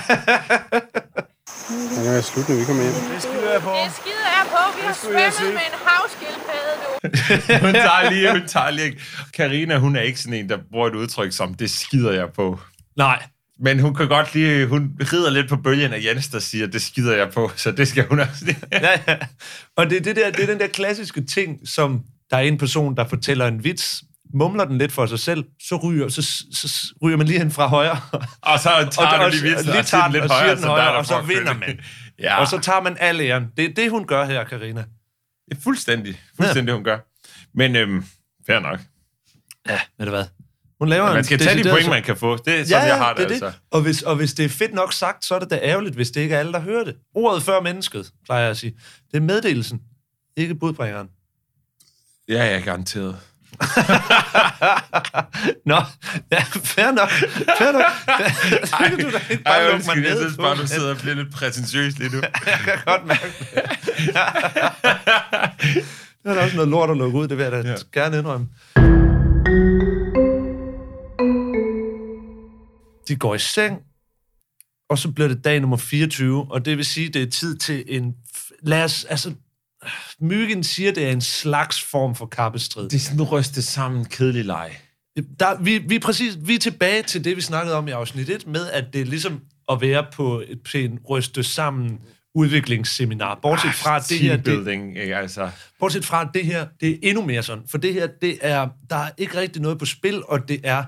[1.95, 2.95] kan være slut, når vi kommer hjem.
[3.15, 3.71] Det skider jeg på.
[3.85, 4.61] Det skider jeg på.
[4.79, 6.89] Vi har svømmet med en havskildpadde nu.
[7.67, 8.99] Hun tager lige, hun tager lige.
[9.35, 12.61] Karina, hun er ikke sådan en, der bruger et udtryk som, det skider jeg på.
[12.97, 13.23] Nej,
[13.61, 16.83] Men hun kan godt lige, hun rider lidt på bølgen af Jens, der siger, det
[16.83, 18.59] skider jeg på, så det skal hun også lige.
[18.73, 19.17] ja, ja.
[19.77, 22.59] Og det, er det, der, det er den der klassiske ting, som der er en
[22.59, 24.05] person, der fortæller en vits,
[24.35, 27.67] mumler den lidt for sig selv, så ryger, så, så, ryger man lige hen fra
[27.67, 28.01] højre.
[28.43, 30.33] Og så tager og, du og, lige vitsen lige og siger tager den den lidt
[30.33, 31.69] og højere, den så er højere, og så vinder man.
[31.69, 31.75] Ja,
[32.19, 32.41] Ja.
[32.41, 33.47] Og så tager man al æren.
[33.57, 34.85] Det er det, hun gør her, Karina.
[35.49, 36.99] Det er fuldstændig, fuldstændig, hun gør.
[37.55, 38.05] Men øhm,
[38.47, 38.81] fair nok.
[39.69, 40.25] Ja, ved du hvad?
[40.79, 42.37] Hun laver Man en skal tage de point, man kan få.
[42.37, 43.53] Det er sådan, jeg har det, er altså.
[43.71, 46.11] Og hvis, og hvis det er fedt nok sagt, så er det da ærgerligt, hvis
[46.11, 46.97] det ikke er alle, der hører det.
[47.15, 48.75] Ordet før mennesket, plejer jeg at sige.
[49.11, 49.81] Det er meddelelsen,
[50.37, 51.09] ikke budbringeren.
[52.29, 53.17] Ja, jeg er garanteret.
[55.71, 55.77] Nå,
[56.33, 57.11] ja, fair nok.
[57.59, 57.83] Fair nok.
[58.79, 60.97] Kan du da ikke bare Ej, lukke mig undskyld, jeg synes bare, du sidder og
[60.97, 62.21] bliver lidt prætentiøs lige nu.
[62.47, 63.47] Jeg kan godt mærke det.
[66.23, 67.75] det er da også noget lort at lukke ud, det vil jeg da ja.
[67.93, 68.49] gerne indrømme.
[73.09, 73.83] De går i seng,
[74.91, 77.85] og så bliver det dag nummer 24, og det vil sige, det er tid til
[77.89, 78.15] en...
[78.63, 79.35] Lad os, altså,
[80.21, 82.89] Myggen siger, det er en slags form for kappestrid.
[82.89, 84.81] Det er sådan rystet sammen kedelig leg.
[85.41, 88.29] Der, vi, vi, er præcis, vi er tilbage til det, vi snakkede om i afsnit
[88.29, 92.01] 1, med at det er ligesom at være på et pænt ryste sammen
[92.35, 93.39] udviklingsseminar.
[93.43, 94.37] Bortset fra, at det her...
[94.37, 95.51] Det, ikke altså.
[95.79, 97.65] bortset fra, at det her, det er endnu mere sådan.
[97.69, 100.85] For det her, det er, der er ikke rigtig noget på spil, og det er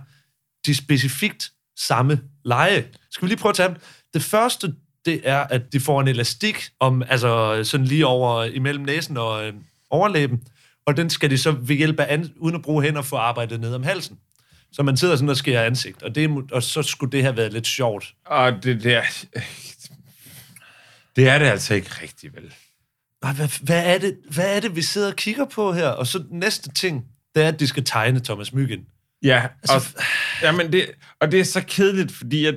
[0.67, 2.87] de specifikt samme lege.
[3.11, 3.77] Skal vi lige prøve at tage dem?
[4.15, 4.75] Det første,
[5.05, 9.47] det er, at de får en elastik, om, altså sådan lige over imellem næsen og
[9.47, 9.55] øh,
[9.91, 10.43] overlæben,
[10.87, 13.61] og den skal de så ved hjælp af, an, uden at bruge hænder, få arbejdet
[13.61, 14.19] ned om halsen.
[14.73, 17.53] Så man sidder sådan og skærer ansigt, og, det, og så skulle det have været
[17.53, 18.15] lidt sjovt.
[18.27, 19.03] Og det der...
[21.17, 22.55] Det er det altså ikke rigtigt, vel?
[23.23, 25.89] Nej, hvad, hvad, er det, hvad er det, vi sidder og kigger på her?
[25.89, 27.05] Og så næste ting,
[27.35, 28.87] det er, at de skal tegne Thomas Myggen.
[29.23, 30.05] Ja, Altså, og,
[30.43, 30.87] jamen det,
[31.21, 32.55] og det er så kedeligt, fordi at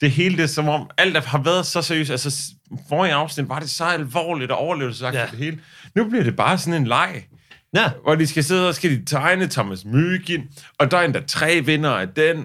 [0.00, 2.10] det hele det er som om, alt har været så seriøst.
[2.10, 2.42] Altså,
[2.88, 5.20] forrige afsnit var det så alvorligt og overlevelsesagt Ja.
[5.20, 5.26] ja.
[5.26, 5.58] det hele.
[5.94, 7.24] Nu bliver det bare sådan en leg,
[7.76, 10.42] Ja, hvor de skal sidde og skal de tegne Thomas Myggen,
[10.78, 12.44] og der er endda tre vinder af den,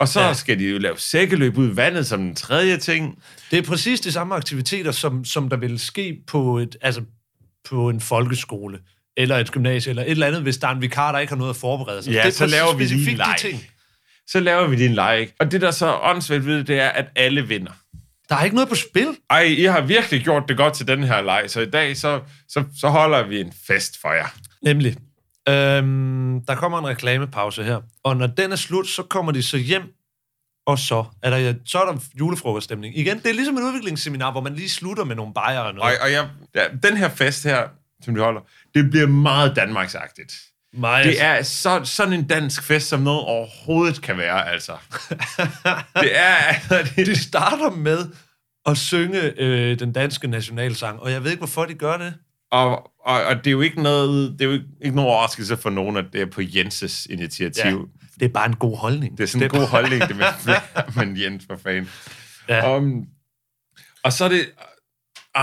[0.00, 0.26] og så Ja.
[0.26, 0.32] ja.
[0.34, 3.18] skal de jo lave sækkeløb ud i vandet som den tredje ting.
[3.50, 7.02] det er præcis de samme aktiviteter, som, som der vil ske på, et, altså,
[7.68, 8.78] på en folkeskole,
[9.16, 11.36] eller et gymnasie, eller et eller andet, hvis der er en vikar, der ikke har
[11.36, 12.12] noget at forberede sig.
[12.12, 13.34] Ja, det er så laver vi lige en leg.
[13.38, 13.64] ting.
[14.28, 15.34] Så laver vi din leg, ikke?
[15.40, 17.72] Og det, der er så åndssvagt ved det, er, at alle vinder.
[18.28, 19.16] Der er ikke noget på spil.
[19.30, 22.20] Ej, I har virkelig gjort det godt til den her leg, så i dag, så,
[22.48, 24.26] så, så holder vi en fest for jer.
[24.62, 24.96] Nemlig.
[25.48, 29.56] Øhm, der kommer en reklamepause her, og når den er slut, så kommer de så
[29.56, 29.82] hjem,
[30.66, 32.98] og så er der, så er der julefrokoststemning.
[32.98, 35.74] Igen, det er ligesom et udviklingsseminar, hvor man lige slutter med nogle bajer og Og,
[35.74, 35.98] noget.
[36.02, 37.62] og jeg, ja, den her fest her,
[38.06, 38.40] som vi holder,
[38.74, 40.32] det bliver meget Danmarksagtigt.
[40.72, 41.04] Meget.
[41.04, 44.72] Det er så, sådan en dansk fest, som noget overhovedet kan være, altså.
[46.00, 46.34] det er...
[46.34, 47.98] Altså, det, De starter med
[48.66, 52.14] at synge øh, den danske nationalsang, og jeg ved ikke, hvorfor de gør det.
[52.50, 55.56] og, og, og det er jo ikke noget, det er jo ikke, ikke nogen overraskelse
[55.56, 57.90] for nogen, at det er på Jenses initiativ.
[58.02, 58.06] Ja.
[58.20, 59.18] Det er bare en god holdning.
[59.18, 60.26] Det er sådan en god holdning, det med,
[60.96, 61.88] men Jens for fan.
[62.48, 62.76] Ja.
[62.76, 63.06] Um,
[64.02, 64.50] og så er det...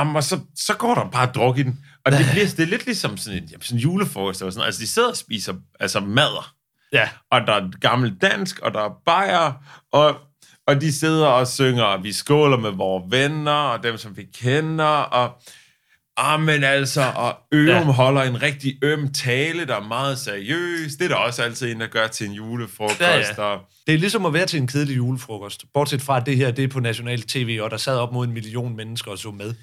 [0.01, 1.79] Um, og så, så går der bare druk i den.
[2.05, 4.41] Og det, bliver, det er lidt ligesom sådan en, sådan en julefrokost.
[4.41, 4.65] Eller sådan.
[4.65, 6.53] Altså, de sidder og spiser altså madder.
[6.93, 7.09] Ja.
[7.31, 9.53] Og der er gammel dansk, og der er bajer,
[9.91, 10.15] og,
[10.67, 14.23] og de sidder og synger, og vi skåler med vores venner, og dem, som vi
[14.41, 15.41] kender, og
[16.17, 17.91] Ah, men altså, og Ørum Ja.
[17.91, 20.91] holder en rigtig øm tale, der er meget seriøs.
[20.95, 22.99] Det er der også altid en, der gør til en julefrokost.
[23.01, 23.25] Ja, Ja, ja.
[23.37, 23.43] ja.
[23.43, 25.65] Og, Det er ligesom at være til en kedelig julefrokost.
[25.73, 28.27] Bortset fra, at det her det er på national tv, og der sad op mod
[28.27, 29.53] en million mennesker og så med.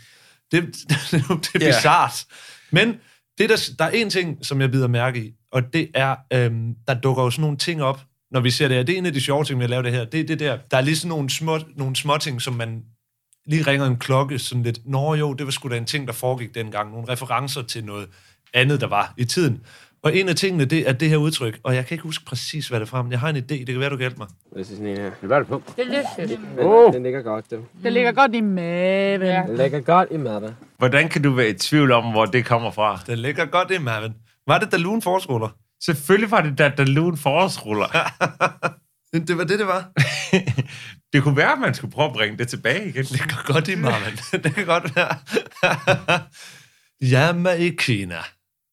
[0.52, 1.66] Det, det, det er Ja.
[1.78, 2.24] bizart.
[2.70, 2.94] Men
[3.38, 6.74] det der, der er en ting, som jeg bider mærke i, og det er, øhm,
[6.88, 8.84] der dukker jo sådan nogle ting op, når vi ser det her.
[8.84, 10.04] Det er en af de sjove ting, vi har lavet det her.
[10.04, 10.58] Det er det der.
[10.70, 12.82] Der er lige sådan nogle små, nogle små ting, som man
[13.46, 14.78] lige ringer en klokke sådan lidt.
[14.86, 16.90] Nå jo, det var sgu da en ting, der foregik dengang.
[16.92, 18.08] Nogle referencer til noget
[18.54, 19.60] andet, der var i tiden.
[20.02, 22.68] Og en af tingene, det er det her udtryk, og jeg kan ikke huske præcis,
[22.68, 23.40] hvad det er fra, men jeg har en idé.
[23.40, 24.28] Det kan være, du kan hjælpe mig.
[24.54, 25.10] Det er sådan en her.
[25.20, 25.62] Hvad er det på?
[25.76, 26.92] Det er lidt Oh.
[26.92, 27.60] Den ligger godt, det.
[27.82, 29.22] Det ligger godt i maven.
[29.22, 29.42] Ja.
[29.48, 30.50] Den ligger godt i maden.
[30.78, 33.00] hvordan kan du være i tvivl om, hvor det kommer fra?
[33.06, 34.14] Den ligger godt i maven.
[34.46, 35.48] Var det Dalun Forsruller?
[35.84, 37.86] Selvfølgelig var det da Dalun forårsruller.
[39.12, 39.90] Det var det, det var.
[41.12, 43.04] det kunne være, at man skulle prøve at bringe det tilbage igen.
[43.04, 44.42] Det ligger godt i maven.
[44.44, 45.16] det kan godt være.
[47.10, 48.16] Hjemme i Kina,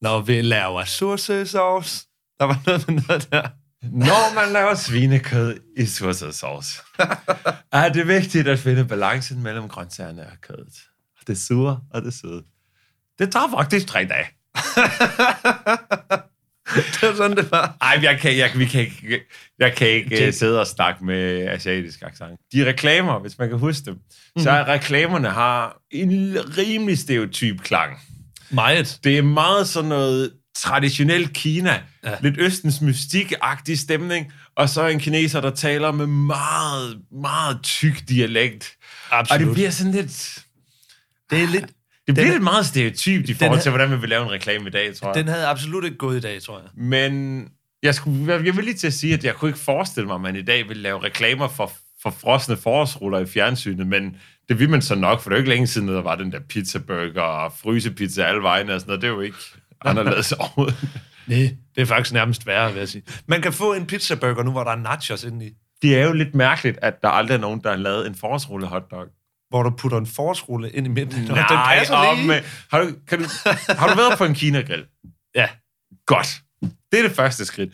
[0.02, 2.06] når vi laver sursøsauce.
[2.40, 3.48] Der var noget med noget der.
[3.84, 5.86] Når man laver svinekød i
[6.32, 6.82] sauce,
[7.72, 10.74] er det vigtigt at finde balancen mellem grøntsagerne og kødet.
[11.28, 12.44] Det sure og det søde.
[13.20, 14.26] Det tager faktisk tre dage.
[16.76, 17.78] det var sådan, det var.
[17.82, 19.22] Ej, jeg kan, jeg, vi kan ikke,
[19.60, 22.40] jeg kan ikke uh, sidde og snakke med asiatisk accent.
[22.54, 24.44] De reklamer, hvis man kan huske dem, mm-hmm.
[24.44, 28.00] så er reklamerne har en rimelig stereotyp klang.
[28.50, 29.00] Meget.
[29.04, 31.82] Det er meget sådan noget traditionel Kina.
[32.04, 32.12] Ja.
[32.22, 34.32] Lidt Østens mystik-agtig stemning.
[34.56, 38.72] Og så en kineser, der taler med meget, meget tyk dialekt.
[39.12, 39.42] Absolut.
[39.42, 40.40] Og det bliver sådan lidt...
[41.30, 41.66] Det er lidt,
[42.08, 44.68] Det bliver Den- lidt meget stereotypt i forhold til, hvordan vi vil lave en reklame
[44.68, 45.16] i dag, tror jeg.
[45.16, 46.70] Den havde absolut ikke gået i dag, tror jeg.
[46.84, 47.44] Men
[47.84, 50.22] jeg, skulle, jeg vil lige til at sige, at jeg kunne ikke forestille mig, at
[50.22, 51.72] man i dag vil lave reklamer for,
[52.04, 54.16] for frosne forårsruller i fjernsynet, men
[54.50, 56.32] det vil man så nok, for det er jo ikke længe siden, der var den
[56.32, 59.02] der pizzaburger og frysepizza alle vegne og sådan noget.
[59.02, 59.38] Det er jo ikke
[59.86, 60.76] anderledes overhovedet.
[61.28, 63.04] Nej, det er faktisk nærmest værre, vil jeg sige.
[63.28, 65.50] Man kan få en pizzaburger nu, hvor der er nachos inde i.
[65.82, 68.68] Det er jo lidt mærkeligt, at der aldrig er nogen, der har lavet en forårsrulle
[68.68, 69.06] hotdog.
[69.50, 71.24] Hvor du putter en forårsrulle ind i midten.
[71.24, 72.28] Nej, den passer lige.
[72.28, 72.42] med,
[72.72, 73.26] har, du, kan du,
[73.70, 74.86] har du været på en kinagrill?
[75.36, 75.50] Ja.
[76.06, 76.42] Godt.
[76.62, 77.74] Det er det første skridt.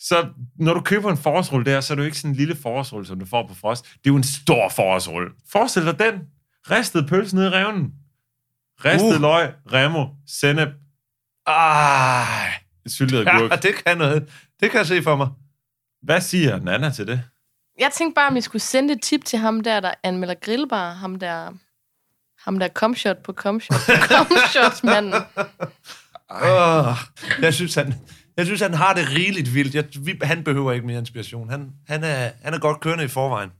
[0.00, 0.28] Så
[0.58, 3.06] når du køber en forårsrulle der, så er det jo ikke sådan en lille forårsrulle,
[3.06, 3.84] som du får på frost.
[3.84, 5.30] Det er jo en stor forårsrulle.
[5.52, 6.14] Forestil dig den.
[6.70, 7.92] Ristet pølse nede i revnen.
[8.84, 9.20] Ristet Uh.
[9.20, 10.68] løg, remo, sennep,
[11.46, 12.52] Ej,
[12.86, 13.50] syltet agurk.
[13.52, 14.28] ja, det kan noget.
[14.60, 15.28] Det kan jeg se for mig.
[16.02, 17.22] Hvad siger Nana til det?
[17.78, 20.92] Jeg tænkte bare, om I skulle sende et tip til ham der, der anmelder grillbar.
[20.92, 21.52] Ham der,
[22.44, 25.14] ham der comshot på comshot på comshots-manden.
[26.30, 26.96] Oh,
[27.42, 27.94] jeg, synes, han,
[28.36, 29.74] jeg synes, han har det rigeligt vildt.
[29.74, 31.50] Jeg, vi, han behøver ikke mere inspiration.
[31.50, 33.50] Han, han, er, han er godt kørende i forvejen.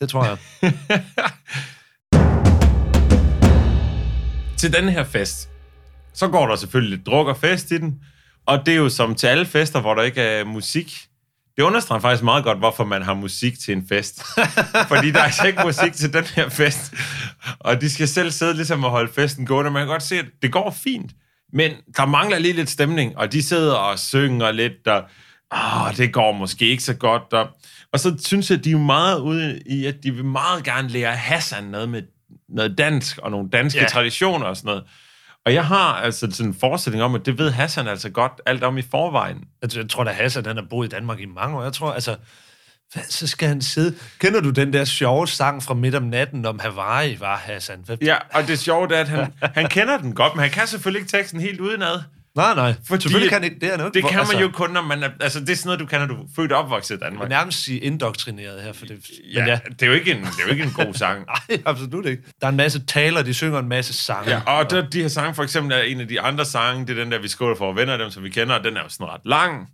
[0.00, 0.38] Det tror jeg.
[4.58, 5.48] til den her fest,
[6.14, 8.00] så går der selvfølgelig lidt druk og fest i den,
[8.46, 11.08] og det er jo som til alle fester, hvor der ikke er musik.
[11.56, 14.22] Det understreger faktisk meget godt, hvorfor man har musik til en fest.
[14.92, 16.94] Fordi der er altså ikke musik til den her fest.
[17.58, 19.70] Og de skal selv sidde ligesom og holde festen gående.
[19.70, 21.12] Man kan godt se, at det går fint.
[21.56, 25.02] Men der mangler lige lidt stemning, og de sidder og synger lidt, og
[25.54, 27.32] åh, det går måske ikke så godt.
[27.32, 27.48] Og,
[27.92, 31.16] og så synes jeg, de er meget ude i, at de vil meget gerne lære
[31.16, 32.02] Hassan noget med
[32.48, 33.88] noget dansk og nogle danske yeah.
[33.88, 34.84] traditioner og sådan noget.
[35.46, 38.64] Og jeg har altså sådan en forestilling om, at det ved Hassan altså godt alt
[38.64, 39.44] om i forvejen.
[39.62, 41.62] Jeg, jeg tror da, Hassan han har boet i Danmark i mange år.
[41.62, 42.16] Jeg tror, altså...
[42.92, 43.94] Hvad, så skal han sidde...
[44.18, 47.78] Kender du den der sjove sang fra midt om natten om Hawaii, var Hassan?
[47.86, 50.66] Hvad, Ja, og det sjove er, at han, han kender den godt, men han kan
[50.66, 52.00] selvfølgelig ikke teksten helt udenad.
[52.36, 52.74] Nej, nej.
[52.88, 53.72] Fordi Selvfølgelig kan ikke det.
[53.72, 55.08] Er noget, Det kan man jo kun, når man er...
[55.20, 57.00] Altså, det er sådan noget, du kan, når du er født og opvokset i Jeg
[57.00, 57.22] Danmark.
[57.22, 58.96] vil nærmest sige indoktrineret her, for det...
[59.34, 61.24] Ja, Men ja, det er jo ikke en, det er jo ikke en god sang.
[61.48, 62.22] nej, absolut ikke.
[62.40, 64.30] Der er en masse taler, de synger en masse sange.
[64.30, 66.98] Ja, og der, de her sange, for eksempel er en af de andre sange, det
[66.98, 68.88] er den der, vi skåler for venner, dem som vi kender, og den er jo
[68.88, 69.68] sådan ret lang.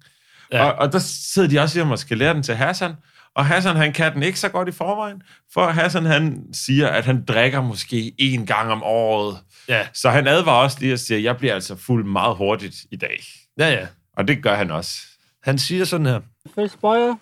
[0.52, 0.64] Ja.
[0.64, 2.92] Og, og der sidder de også hjemme og skal lære den til Hassan,
[3.34, 5.22] og Hassan, han kan den ikke så godt i forvejen,
[5.54, 9.36] for Hassan, han siger, at han drikker måske en gang om året.
[9.68, 9.86] Ja.
[9.92, 12.96] Så han advarer også lige og siger, at jeg bliver altså fuld meget hurtigt i
[12.96, 13.22] dag.
[13.58, 13.86] ja, ja.
[14.16, 14.98] Og det gør han også.
[15.42, 16.20] Han siger sådan her.
[16.54, 17.14] First boyer,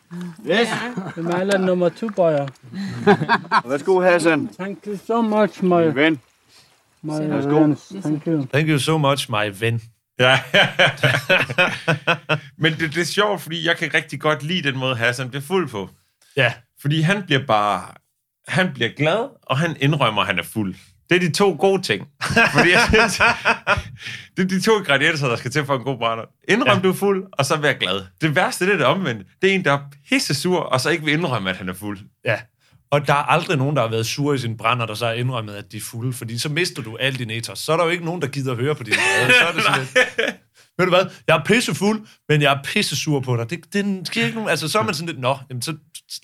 [0.50, 0.68] Yes.
[1.12, 2.46] the Myland number two boyer.
[3.70, 4.48] Værsgo, Hassan.
[4.58, 6.20] Thank you so much, my, Min ven.
[7.02, 7.74] my Værsgo.
[8.00, 8.46] Thank you.
[8.52, 9.80] Thank you so much, my ven.
[10.20, 10.40] Ja.
[12.62, 15.42] Men det, det er sjovt, fordi jeg kan rigtig godt lide den måde, Hassan bliver
[15.42, 15.90] fuld på.
[16.36, 16.52] Ja.
[16.80, 17.86] Fordi han bliver bare...
[18.48, 20.74] Han bliver glad, og han indrømmer, at han er fuld.
[21.10, 22.08] Det er de to gode ting.
[22.54, 23.16] Fordi jeg synes,
[24.36, 26.24] det er de to ingredienser, der skal til for en god brænder.
[26.48, 26.82] Indrøm, ja.
[26.82, 28.02] du er fuld, og så vær glad.
[28.20, 29.26] Det værste det er det omvendt.
[29.42, 31.74] Det er en, der er pisse sur, og så ikke vil indrømme, at han er
[31.74, 31.98] fuld.
[32.24, 32.40] Ja.
[32.92, 35.12] Og der er aldrig nogen, der har været sure i sin brænder, der så har
[35.12, 37.58] indrømmet, at de er fulde, fordi så mister du alle dine ethos.
[37.58, 39.32] Så er der jo ikke nogen, der gider at høre på dine brød.
[39.40, 39.90] Så er det sådan lidt,
[40.78, 43.50] ved du hvad, jeg er pisse fuld, men jeg er pisse sur på dig.
[43.50, 45.74] Det, det sker ikke nogen, altså så er man sådan lidt, nå, jamen, så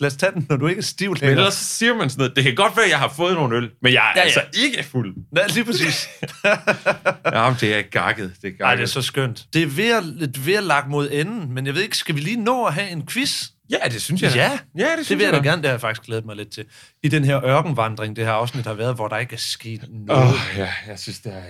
[0.00, 1.38] lad os tage den, når du ikke er stiv Men længere.
[1.38, 3.56] ellers så siger man sådan noget, det kan godt være, at jeg har fået nogle
[3.56, 4.40] øl, men jeg er Ja, ja, ja.
[4.40, 5.14] altså ikke fuld.
[5.36, 6.08] Ja, lige præcis.
[7.32, 8.32] Ja, men det er gakket.
[8.42, 8.60] Det er gakket.
[8.64, 9.44] Ej, det er så skønt.
[9.52, 12.14] Det er ved at, lidt ved at lagt mod enden, men jeg ved ikke, skal
[12.14, 13.44] vi lige nå at have en quiz?
[13.70, 14.32] Ja, det synes jeg.
[14.34, 15.44] Ja, ja det, det synes vil jeg da da.
[15.44, 16.64] gerne, det har jeg faktisk glædet mig lidt til.
[17.02, 20.22] I den her ørkenvandring, det her afsnit har været, hvor der ikke er sket noget.
[20.22, 21.42] Åh, oh, ja, jeg synes, det, er,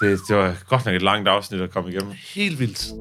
[0.00, 2.12] det, det var godt nok et langt afsnit at komme igennem.
[2.34, 2.92] Helt vildt.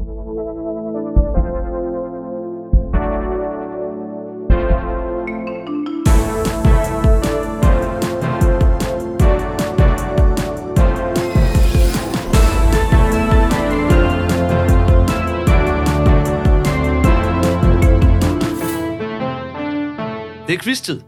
[20.51, 21.01] Det er quiz-tid.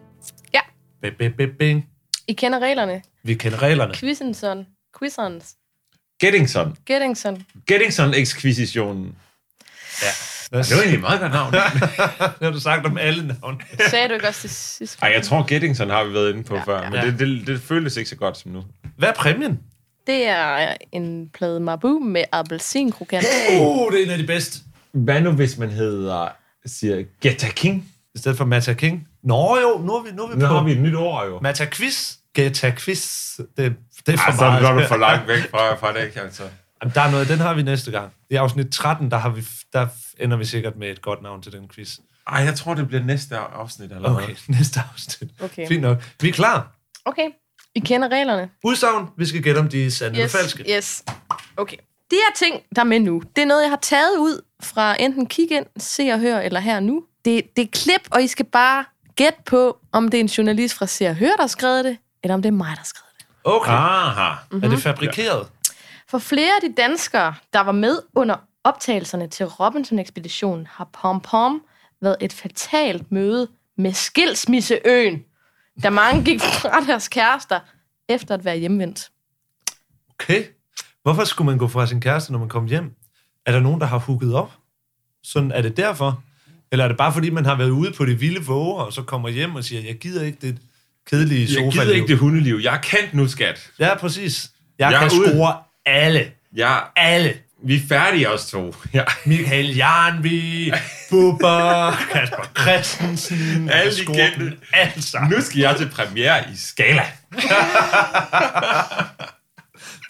[0.53, 0.59] Ja.
[1.01, 1.89] Bing, bing, bing, bing.
[2.27, 3.01] I kender reglerne.
[3.23, 3.93] Vi kender reglerne.
[3.95, 4.65] Quizenson.
[4.99, 5.55] Quizons.
[6.19, 6.77] Gettingson.
[6.85, 7.45] Gettingson.
[7.67, 9.15] Gettingson-ekskvisitionen.
[10.01, 10.07] Ja.
[10.57, 11.53] Det var egentlig et meget godt navn.
[12.39, 13.59] det har du sagt om alle navne.
[13.89, 14.97] Sagde du ikke også det sidste?
[15.01, 17.05] Ej, jeg tror, Gettingson har vi været inde på ja, før, men ja.
[17.05, 18.63] det, det, det føles ikke så godt som nu.
[18.97, 19.59] Hvad er præmien?
[20.07, 23.25] Det er en plade Mabu med appelsinkrokant.
[23.59, 24.59] Oh, det er en af de bedste.
[24.91, 26.27] Hvad nu, hvis man hedder,
[26.65, 27.89] siger Geta King?
[28.15, 29.07] I stedet for Mata King.
[29.23, 31.27] Nå jo, nu er vi, nu er vi Nu på har vi et nyt ord
[31.27, 31.39] jo.
[31.41, 32.15] Mata Quiz.
[32.35, 33.35] Geta Quiz.
[33.37, 36.43] Det, det er for Ej, så er du for langt væk fra, fra det, altså.
[36.83, 38.11] Jamen, der er noget, den har vi næste gang.
[38.29, 39.87] I afsnit 13, der, har vi, der
[40.19, 41.97] ender vi sikkert med et godt navn til den quiz.
[42.27, 44.23] Ej, jeg tror, det bliver næste afsnit allerede.
[44.23, 45.29] Okay, næste afsnit.
[45.43, 45.67] Okay.
[45.67, 45.97] Fint nok.
[46.21, 46.71] Vi er klar.
[47.05, 47.29] Okay.
[47.75, 48.49] I kender reglerne?
[48.63, 50.75] Udsagn, vi skal gætte, om de er sande Yes, eller falske.
[50.77, 51.03] yes.
[51.57, 51.77] Okay.
[52.11, 54.95] De her ting, der er med nu, det er noget, jeg har taget ud fra
[54.99, 57.03] enten kig ind, se og hør, eller her nu.
[57.25, 60.75] Det, det er klip, og I skal bare gætte på, om det er en journalist
[60.75, 62.83] fra Se og Hør, der har skrevet det, eller om det er mig, der har
[62.83, 63.25] skrevet det.
[63.43, 63.71] Okay.
[63.71, 64.35] Aha.
[64.63, 65.47] Er det fabrikeret?
[66.07, 71.61] For flere af de danskere, der var med under optagelserne til Robinson-ekspeditionen, har Pom Pom
[72.01, 73.47] været et fatalt møde
[73.77, 75.23] med skilsmisseøen,
[75.83, 77.59] da mange gik fra deres kærester
[78.09, 79.09] efter at være hjemvendt.
[80.09, 80.45] Okay.
[81.03, 82.95] Hvorfor skulle man gå fra sin kæreste, når man kom hjem?
[83.45, 84.51] Er der nogen, der har hooket op?
[85.23, 86.23] Sådan, er det derfor?
[86.73, 89.01] Eller er det bare fordi, man har været ude på det vilde våger, og så
[89.01, 90.57] kommer hjem og siger, jeg gider ikke det
[91.09, 92.59] kedelige sofa Jeg gider ikke det hundeliv.
[92.63, 93.69] Jeg er kendt nu, skat.
[93.79, 94.49] Ja, præcis.
[94.79, 95.55] Jeg, Jeg kan score
[95.85, 96.31] alle.
[96.55, 97.33] Ja, Alle.
[97.65, 98.75] vi er færdige os to.
[98.93, 99.03] Ja.
[99.25, 100.71] Michael Jarnvi,
[101.09, 105.01] Bubber, Kasper Christensen, Alle de kendte.
[105.01, 105.31] sammen.
[105.31, 107.05] Nu skal jeg til premiere i Skala.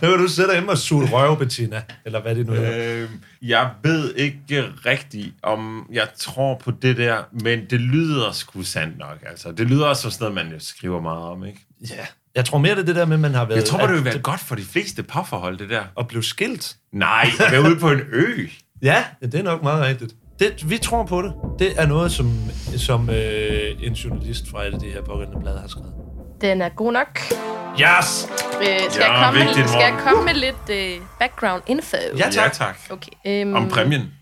[0.03, 1.81] Nu kan du sætte dig hjemme og suge røv, Bettina.
[2.05, 3.01] Eller hvad det nu hedder.
[3.03, 8.61] Øhm, jeg ved ikke rigtigt, om jeg tror på det der, men det lyder sgu
[8.63, 9.17] sandt nok.
[9.29, 11.59] Altså, det lyder også som sådan noget, man jo skriver meget om, ikke?
[11.89, 12.05] Ja.
[12.35, 13.57] Jeg tror mere, det er det der med, at man har været...
[13.57, 15.83] Jeg tror, det vil at- være godt for de fleste parforhold, det der.
[15.99, 16.75] At blive skilt.
[16.93, 18.47] Nej, at være ude på en ø.
[18.81, 20.13] Ja, ja, det er nok meget rigtigt.
[20.39, 21.33] Det, vi tror på det.
[21.59, 22.31] Det er noget, som,
[22.77, 25.93] som øh, en journalist fra et af de her pågældende blade har skrevet.
[26.41, 27.19] Den er god nok.
[27.81, 28.27] Yes!
[28.61, 31.97] Øh, skal, Ja, jeg komme med, vigtigt, skal jeg komme med lidt øh, background info?
[32.17, 32.35] Ja, tak.
[32.35, 32.77] Ja, tak.
[32.89, 33.11] Okay.
[33.25, 34.13] Øhm, Om præmien.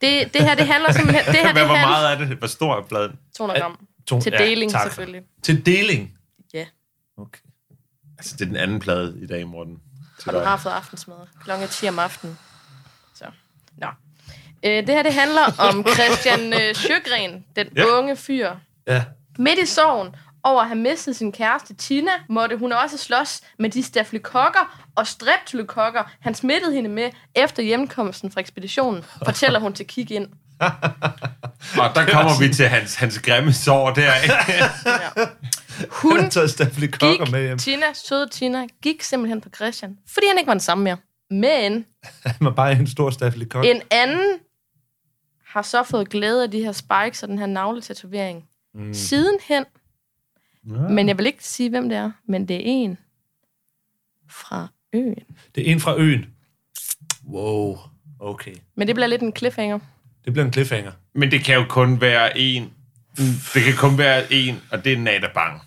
[0.00, 1.24] Det, det her, det handler simpelthen...
[1.26, 2.36] Det her, Hvad, det hvor handler, meget er det?
[2.38, 3.12] Hvor stor er bladet?
[3.36, 3.86] 200 gram.
[4.06, 4.82] To, Til ja, deling, tak.
[4.82, 5.22] selvfølgelig.
[5.42, 6.12] Til deling?
[6.54, 6.64] Ja.
[7.18, 7.40] Okay.
[8.18, 9.78] Altså, det er den anden plade i dag, Morten.
[10.26, 11.16] Og du har fået aftensmad.
[11.44, 12.38] Klokken 10 om aftenen.
[13.14, 13.24] Så.
[13.76, 13.86] Nå.
[14.62, 17.82] Øh, det her, det handler om Christian øh, Sjøgren, den Ja.
[17.82, 17.86] ja.
[17.98, 18.50] unge fyr.
[18.86, 19.04] Ja.
[19.38, 23.70] Midt i sorgen over at have mistet sin kæreste Tina, måtte hun også slås med
[23.70, 29.86] de stafylokokker og streptokokker, han smittede hende med efter hjemkomsten fra ekspeditionen, fortæller hun til
[29.86, 30.28] Kig ind.
[31.82, 34.34] Og der kommer vi til hans, hans grimme sår der, ikke?
[35.90, 37.58] Hun stafylokokker med hjem.
[37.58, 40.96] gik, Tina, søde Tina, gik simpelthen på Christian, fordi han ikke var den samme mere.
[41.30, 41.86] Men
[42.26, 43.64] Han var bare en stor stafylokok.
[43.64, 44.38] en anden
[45.46, 48.44] har så fået glæde af de her spikes og den her navletatovering.
[48.74, 48.94] Mm.
[48.94, 49.64] Sidenhen,
[50.68, 52.98] men jeg vil ikke sige, hvem det er, men det er en
[54.30, 55.14] fra øen.
[55.54, 56.26] Det er en fra øen.
[57.28, 57.78] Wow.
[58.20, 58.54] Okay.
[58.76, 59.78] Men det bliver lidt en cliffhanger.
[60.24, 60.92] Det bliver en cliffhanger.
[61.14, 62.72] Men det kan jo kun være en.
[63.54, 65.62] Det kan kun være en, og det er Nada Bang.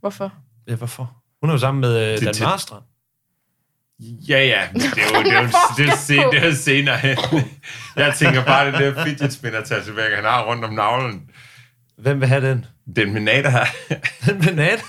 [0.00, 0.32] Hvorfor?
[0.68, 1.16] Ja, hvorfor?
[1.40, 2.82] Hun er jo sammen med øh, Det- Dan det- Marstra.
[4.00, 6.98] Ja, ja, men det er jo, det er jo, det er, se, det er senere.
[7.96, 11.30] Jeg tænker bare, det der fidget spinner tatovering, han har rundt om navlen.
[11.96, 12.64] Hvem vil have den?
[12.96, 13.64] Den her.
[14.26, 14.84] Den med Nat.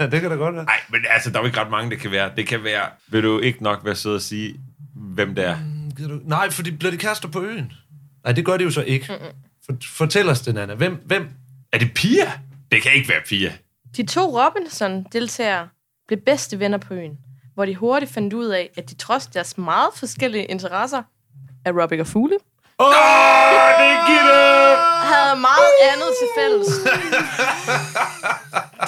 [0.00, 0.64] ja, det kan da godt være.
[0.64, 2.30] Nej, men altså, der er jo ikke ret mange, det kan være.
[2.36, 4.54] Det kan være, vil du ikke nok være sød at sige,
[4.96, 5.56] hvem det er?
[5.96, 7.72] Gider du- Nej, for de bliver de kærester på øen.
[8.24, 9.06] Nej, det gør de jo så ikke.
[9.66, 10.74] For, fortæl os det, Nana.
[10.74, 11.28] Hvem, hvem?
[11.72, 12.32] Er det Pia?
[12.72, 13.52] Det kan ikke være Pia.
[13.96, 15.68] De to Robinson-deltagere
[16.08, 17.18] blev bedste venner på øen,
[17.54, 21.02] hvor de hurtigt fandt ud af, at de trods deres meget forskellige interesser
[21.64, 22.36] af Robic og Fugle,
[22.78, 22.92] Åh, oh,
[23.78, 24.81] det er Gitte!
[25.14, 26.68] Havde meget andet til fælles.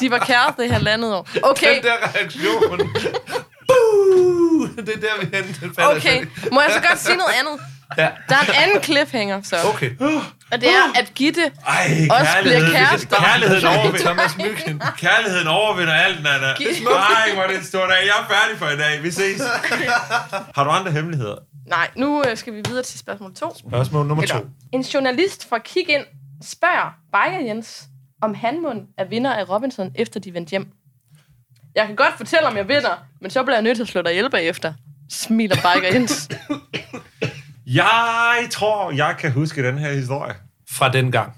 [0.00, 1.28] De var kærester i halvandet år.
[1.42, 2.78] Okay, Den der reaktion.
[3.68, 4.68] Buh!
[4.76, 5.26] Det er der, vi
[5.60, 5.86] henter.
[5.96, 6.26] okay.
[6.52, 7.60] Må jeg så godt sige noget andet?
[7.98, 8.08] Ja.
[8.28, 9.56] Der er en anden cliffhanger, så.
[9.74, 9.90] Okay.
[10.52, 12.72] Og det er, at Gitte Ej, også bliver kærlighed.
[12.74, 13.16] kærester.
[13.16, 13.98] Kærligheden overvinder.
[13.98, 14.82] Thomas Myggen.
[14.96, 16.36] Kærligheden overvinder alt, Nana.
[16.36, 17.96] Nej, hvor er det en stor dag.
[18.02, 19.02] Jeg er færdig for i dag.
[19.02, 19.42] Vi ses.
[20.54, 21.36] Har du andre hemmeligheder?
[21.66, 23.54] Nej, nu øh, skal vi videre til spørgsmål 2.
[23.68, 24.36] Spørgsmål nummer to.
[24.36, 26.04] Eller, en journalist fra Kig Ind
[26.42, 27.82] spørger Bayer Jens,
[28.22, 30.66] om han mund er vinder af Robinson, efter de vendte hjem.
[31.74, 34.02] Jeg kan godt fortælle, om jeg vinder, men så bliver jeg nødt til at slå
[34.02, 34.72] dig ihjel bagefter.
[35.10, 36.28] Smiler Bayer Jens.
[37.66, 40.34] Jeg tror, jeg kan huske den her historie.
[40.70, 41.32] Fra den gang.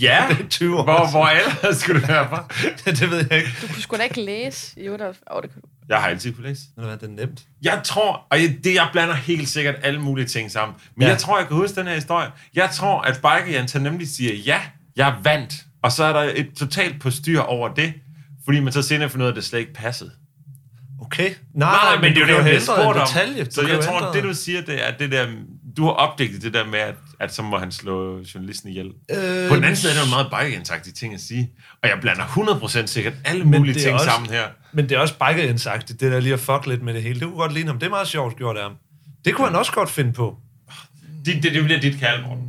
[0.00, 0.82] Ja, 20 år.
[0.84, 2.44] hvor, hvor ellers skulle det være fra?
[2.90, 3.50] det ved jeg ikke.
[3.62, 5.68] Du kunne sgu da ikke læse i 8 oh, det kunne du.
[5.88, 6.62] Jeg har altid kunne læse.
[6.76, 7.40] Ved du hvad, det er nemt.
[7.62, 10.76] Jeg tror, og jeg, det, jeg blander helt sikkert alle mulige ting sammen.
[10.96, 11.08] Men Ja.
[11.08, 12.28] jeg tror, jeg kan huske den her historie.
[12.54, 14.60] Jeg tror, at Biker Jens han nemlig siger, ja,
[14.96, 15.54] jeg vandt.
[15.82, 17.94] Og så er der et totalt på styr over det,
[18.44, 20.10] fordi man så senere finder ud af, at det slet ikke passede.
[21.06, 21.30] Okay.
[21.54, 23.06] Nej, Nej, men, det er jo det, jeg bliver spurgt om.
[23.06, 23.46] Detalje.
[23.50, 25.26] Så jeg tror, det du siger, det er det der...
[25.76, 28.86] Du har opdigtet det der med, at, at så må han slå journalisten ihjel.
[28.86, 31.50] Øh, På den anden side er det jo en meget Biker ting at sige.
[31.82, 34.44] Og jeg blander 100% sikkert alle Men mulige ting også- sammen her.
[34.72, 37.20] Men det er også biker indsagtigt, det der lige at fuck lidt med det hele.
[37.20, 37.78] Det kunne godt ligne ham.
[37.78, 38.72] Det er meget sjovt gjort af ham.
[39.24, 40.36] Det kunne han også godt finde på.
[41.24, 42.44] Det, det, det bliver dit kald, Morten.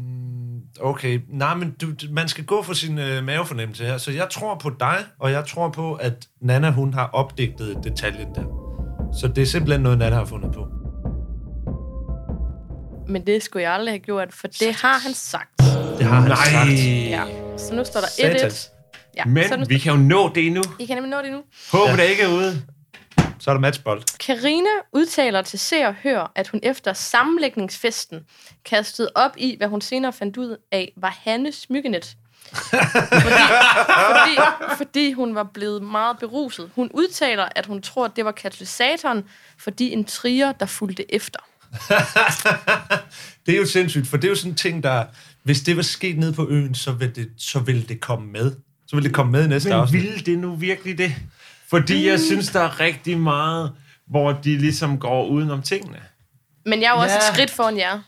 [0.82, 3.97] Okay, nej, men du, man skal gå for sin øh, mavefornemmelse her.
[3.97, 8.28] Så jeg tror på dig, og jeg tror på, at Nana, hun har opdigtet detaljen
[8.36, 8.43] der.
[9.19, 10.67] Så det er simpelthen noget, Nana har fundet på.
[13.07, 15.49] Men det skulle jeg aldrig have gjort, for det har han sagt.
[15.97, 16.36] Det har han Nej.
[16.36, 16.86] sagt.
[17.09, 17.24] Ja.
[17.57, 18.21] Så nu står der 1-1.
[18.21, 18.69] Satans.
[19.17, 20.61] Ja, Men så nu, vi kan jo nå det nu.
[20.80, 21.41] I kan nemlig nå det nu.
[21.71, 22.03] Håber ja.
[22.03, 22.61] det ikke er ude.
[23.44, 24.04] Så er der matchbold.
[24.20, 28.20] Karina udtaler til Se og Hør, at hun efter sammenlægningsfesten
[28.66, 32.18] kastede op i, hvad hun senere fandt ud af, var Hannes smykkenet.
[32.54, 32.76] fordi,
[34.10, 34.38] fordi,
[34.78, 36.70] fordi hun var blevet meget beruset.
[36.76, 39.24] Hun udtaler, at hun tror, at det var katalysatoren,
[39.58, 41.39] fordi en trier, der fulgte efter.
[43.46, 45.06] Det er jo sindssygt, for det er jo sådan en ting, der...
[45.44, 48.52] Hvis det var sket nede på øen, så ville det, så ville det komme med.
[48.88, 50.04] Så ville det komme med i næste Men afsnit.
[50.04, 51.16] ville det nu virkelig det?
[51.74, 53.71] Fordi jeg synes, der er rigtig meget,
[54.07, 55.99] hvor de ligesom går udenom tingene.
[56.65, 57.99] Men jeg er jo også et skridt foran jer.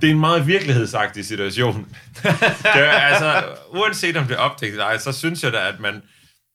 [0.00, 1.74] Det er en meget virkelighedsagtig situation.
[2.74, 5.80] det er, altså, uanset om det er opdækket eller ej, så synes jeg da, at
[5.80, 6.02] man,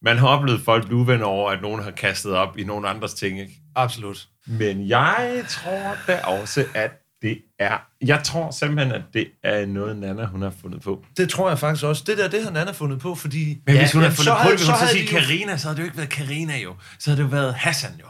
[0.02, 3.14] man har oplevet folk blive uvenner over, at nogen har kastet op i nogle andres
[3.14, 3.40] ting.
[3.40, 3.54] Ikke?
[3.76, 4.28] Absolut.
[4.48, 6.92] Men jeg tror da også, at
[7.22, 7.78] det er...
[8.02, 11.06] Jeg tror simpelthen, at det er noget, Nana hun har fundet på.
[11.18, 12.04] Det tror jeg faktisk også.
[12.08, 13.62] Det der, det har Nana fundet på, fordi...
[13.66, 15.14] Men ja, hvis hun ja, havde fundet på det, hvis hun så havde sige de
[15.14, 16.76] jo- Karina, så havde det jo ikke været Karina jo.
[17.00, 18.06] Så havde det jo været Hassan jo.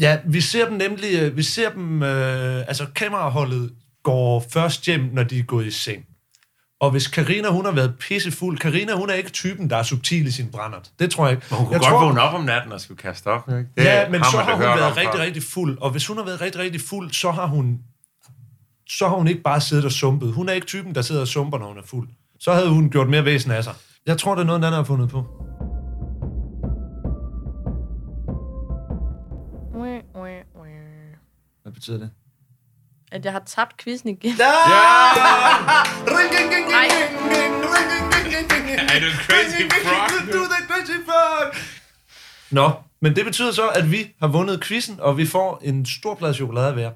[0.00, 3.72] Ja, vi ser dem nemlig, øh, vi ser dem, øh, altså kameraholdet
[4.04, 6.04] går først hjem, når de er gået i seng.
[6.80, 10.26] Og hvis Karina hun har været pissefuld, Karina hun er ikke typen, der er subtil
[10.26, 10.90] i sin brændert.
[10.98, 11.46] Det tror jeg ikke.
[11.50, 13.48] Hun kunne jeg godt tror, vågne op om natten og skulle kaste op.
[13.48, 13.60] Ikke?
[13.76, 15.78] Det Ja, men så har hun været rigtig, rigtig fuld.
[15.80, 17.78] Og hvis hun har været rigtig, rigtig fuld, så har hun
[18.98, 20.32] så har hun ikke bare siddet og sumpet.
[20.32, 22.08] Hun er ikke typen, der sidder og sumper, når hun er fuld.
[22.40, 23.74] Så havde hun gjort mere væsen af sig.
[24.06, 25.26] Jeg tror, det er noget, den anden har fundet på.
[31.62, 32.10] Hvad betyder det?
[33.12, 34.34] At jeg har tabt quizzen igen.
[34.38, 34.44] Ja!
[38.94, 41.54] Er du crazy frog?
[42.50, 42.70] Nå,
[43.00, 46.34] men det betyder så, at vi har vundet quizzen, og vi får en stor plade
[46.34, 46.90] chokolade hver.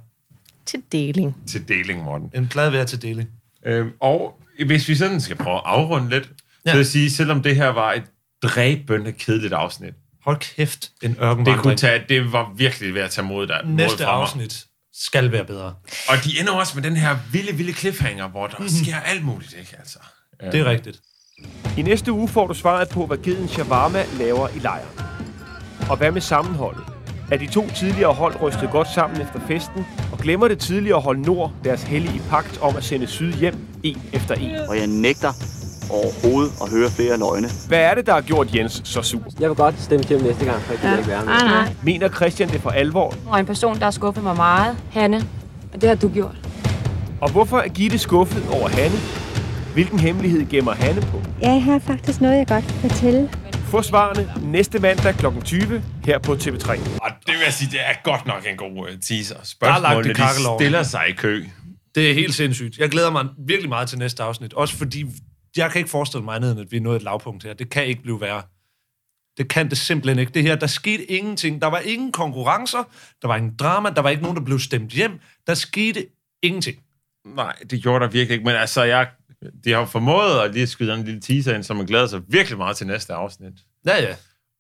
[0.68, 1.36] Til deling.
[1.48, 2.30] Til deling, Morten.
[2.34, 3.28] En plade hver til deling.
[3.66, 6.30] Øhm, og hvis vi sådan skal prøve at afrunde lidt, ja.
[6.66, 6.70] Ja.
[6.70, 8.02] så vil jeg sige, selvom det her var et
[8.42, 9.94] dræbende kedeligt afsnit,
[10.24, 11.78] Hold kæft, en det, kunne ørkenvandring.
[11.78, 13.60] tage, det var virkelig ved at tage mod dig.
[13.64, 14.12] mod Næste mig.
[14.12, 14.64] afsnit
[14.94, 15.74] skal være bedre.
[16.08, 19.56] Og de ender også med den her vilde, vilde cliffhanger, hvor der sker alt muligt,
[19.58, 19.74] ikke?
[19.78, 19.98] Altså.
[20.52, 21.00] Det er rigtigt.
[21.78, 25.00] I næste uge får du svaret på, hvad geden shawarma laver i lejren.
[25.90, 26.84] Og hvad med sammenholdet?
[27.30, 31.18] Er de to tidligere hold rystet godt sammen efter festen, og glemmer det tidligere hold
[31.18, 34.50] Nord deres hellige pagt om at sende Syd hjem en efter en?
[34.68, 35.32] Og jeg nægter
[35.90, 37.48] overhovedet at høre flere løgne.
[37.68, 39.20] Hvad er det, der har gjort Jens så sur?
[39.40, 41.32] Jeg vil godt stemme til ham næste gang, for jeg gider ikke være med.
[41.32, 41.72] Nej, nej.
[41.82, 43.14] Mener Christian det for alvor?
[43.26, 45.16] Og en person, der har skuffet mig meget, Hanne.
[45.74, 46.36] Og det har du gjort.
[47.20, 48.96] Og hvorfor er Gitte skuffet over Hanne?
[49.74, 51.20] Hvilken hemmelighed gemmer Hanne på?
[51.42, 53.30] Jeg har faktisk noget, jeg godt kan fortælle.
[53.70, 55.26] Få svarene næste mandag kl.
[55.44, 56.70] 20 her på TV3.
[57.02, 59.36] Og det vil jeg sige, det er godt nok en god uh, teaser.
[59.36, 61.44] Er Spørgsmålene, de stiller sig i kø.
[61.94, 62.78] Det er helt sindssygt.
[62.78, 64.54] Jeg glæder mig virkelig meget til næste afsnit.
[64.54, 65.04] Også fordi,
[65.56, 67.54] jeg kan ikke forestille mig andet, end at vi er nået et lavpunkt her.
[67.54, 68.42] Det kan ikke blive værre.
[69.38, 70.32] Det kan det simpelthen ikke.
[70.32, 71.62] Det her, der skete ingenting.
[71.62, 72.88] Der var ingen konkurrencer,
[73.22, 75.20] der var ingen drama, der var ikke nogen, der blev stemt hjem.
[75.46, 76.06] Der skete
[76.42, 76.78] ingenting.
[77.26, 78.44] Nej, det gjorde der virkelig ikke.
[78.44, 79.08] Men altså, jeg,
[79.64, 82.58] de har formået at lige skyde en lille teaser ind, så man glæder sig virkelig
[82.58, 83.52] meget til næste afsnit.
[83.86, 84.14] Ja, ja.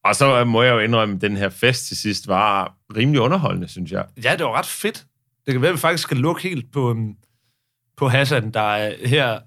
[0.04, 3.68] Og så må jeg jo indrømme, at den her fest til sidst var rimelig underholdende,
[3.68, 4.04] synes jeg.
[4.24, 5.06] Ja, det var ret fedt.
[5.46, 7.16] Det kan være, at vi faktisk skal lukke helt på, um,
[7.96, 9.40] på Hassan, der er her.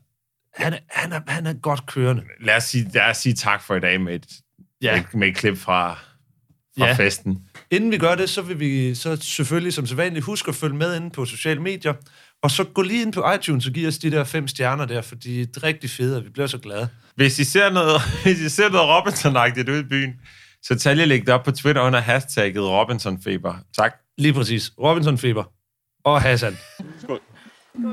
[0.54, 2.24] Han er, han, er, han er godt kørende.
[2.42, 4.28] Lad os sige, lad os sige tak for i dag med et,
[4.82, 4.96] Ja.
[4.96, 5.94] med, med et klip fra,
[6.78, 6.94] fra Ja.
[6.94, 7.48] festen.
[7.72, 10.96] Inden vi gør det, så vil vi så selvfølgelig som sædvanligt huske at følge med
[10.96, 11.94] inde på sociale medier.
[12.42, 15.02] Og så gå lige ind på iTunes og give os de der fem stjerner der,
[15.02, 16.90] fordi det er rigtig fedt, og vi bliver så glade.
[17.16, 20.14] Hvis I ser noget, hvis I ser noget Robinson-agtigt ude i byen,
[20.64, 23.56] så tag lige læg det op på Twitter under hashtagget Robinsonfeber.
[23.78, 23.96] Tak.
[24.18, 24.72] Lige præcis.
[24.80, 25.44] Robinson Feber
[26.04, 26.58] og Hassan.
[26.82, 27.18] Nej,
[27.74, 27.90] nu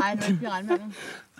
[0.00, 0.92] er ikke regnvandet.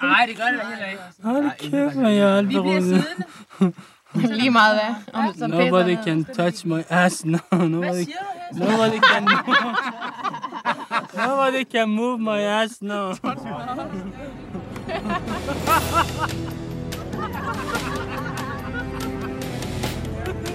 [0.03, 1.03] Nej, det gør det heller ikke.
[1.22, 3.74] Hold kæft, hvor jeg er alt Vi bliver siddende.
[4.15, 4.97] you mother.
[5.39, 7.41] Nobody can touch my ass now.
[7.53, 8.15] Nobody,
[8.53, 9.25] nobody can.
[11.17, 13.15] Nobody can move my ass now.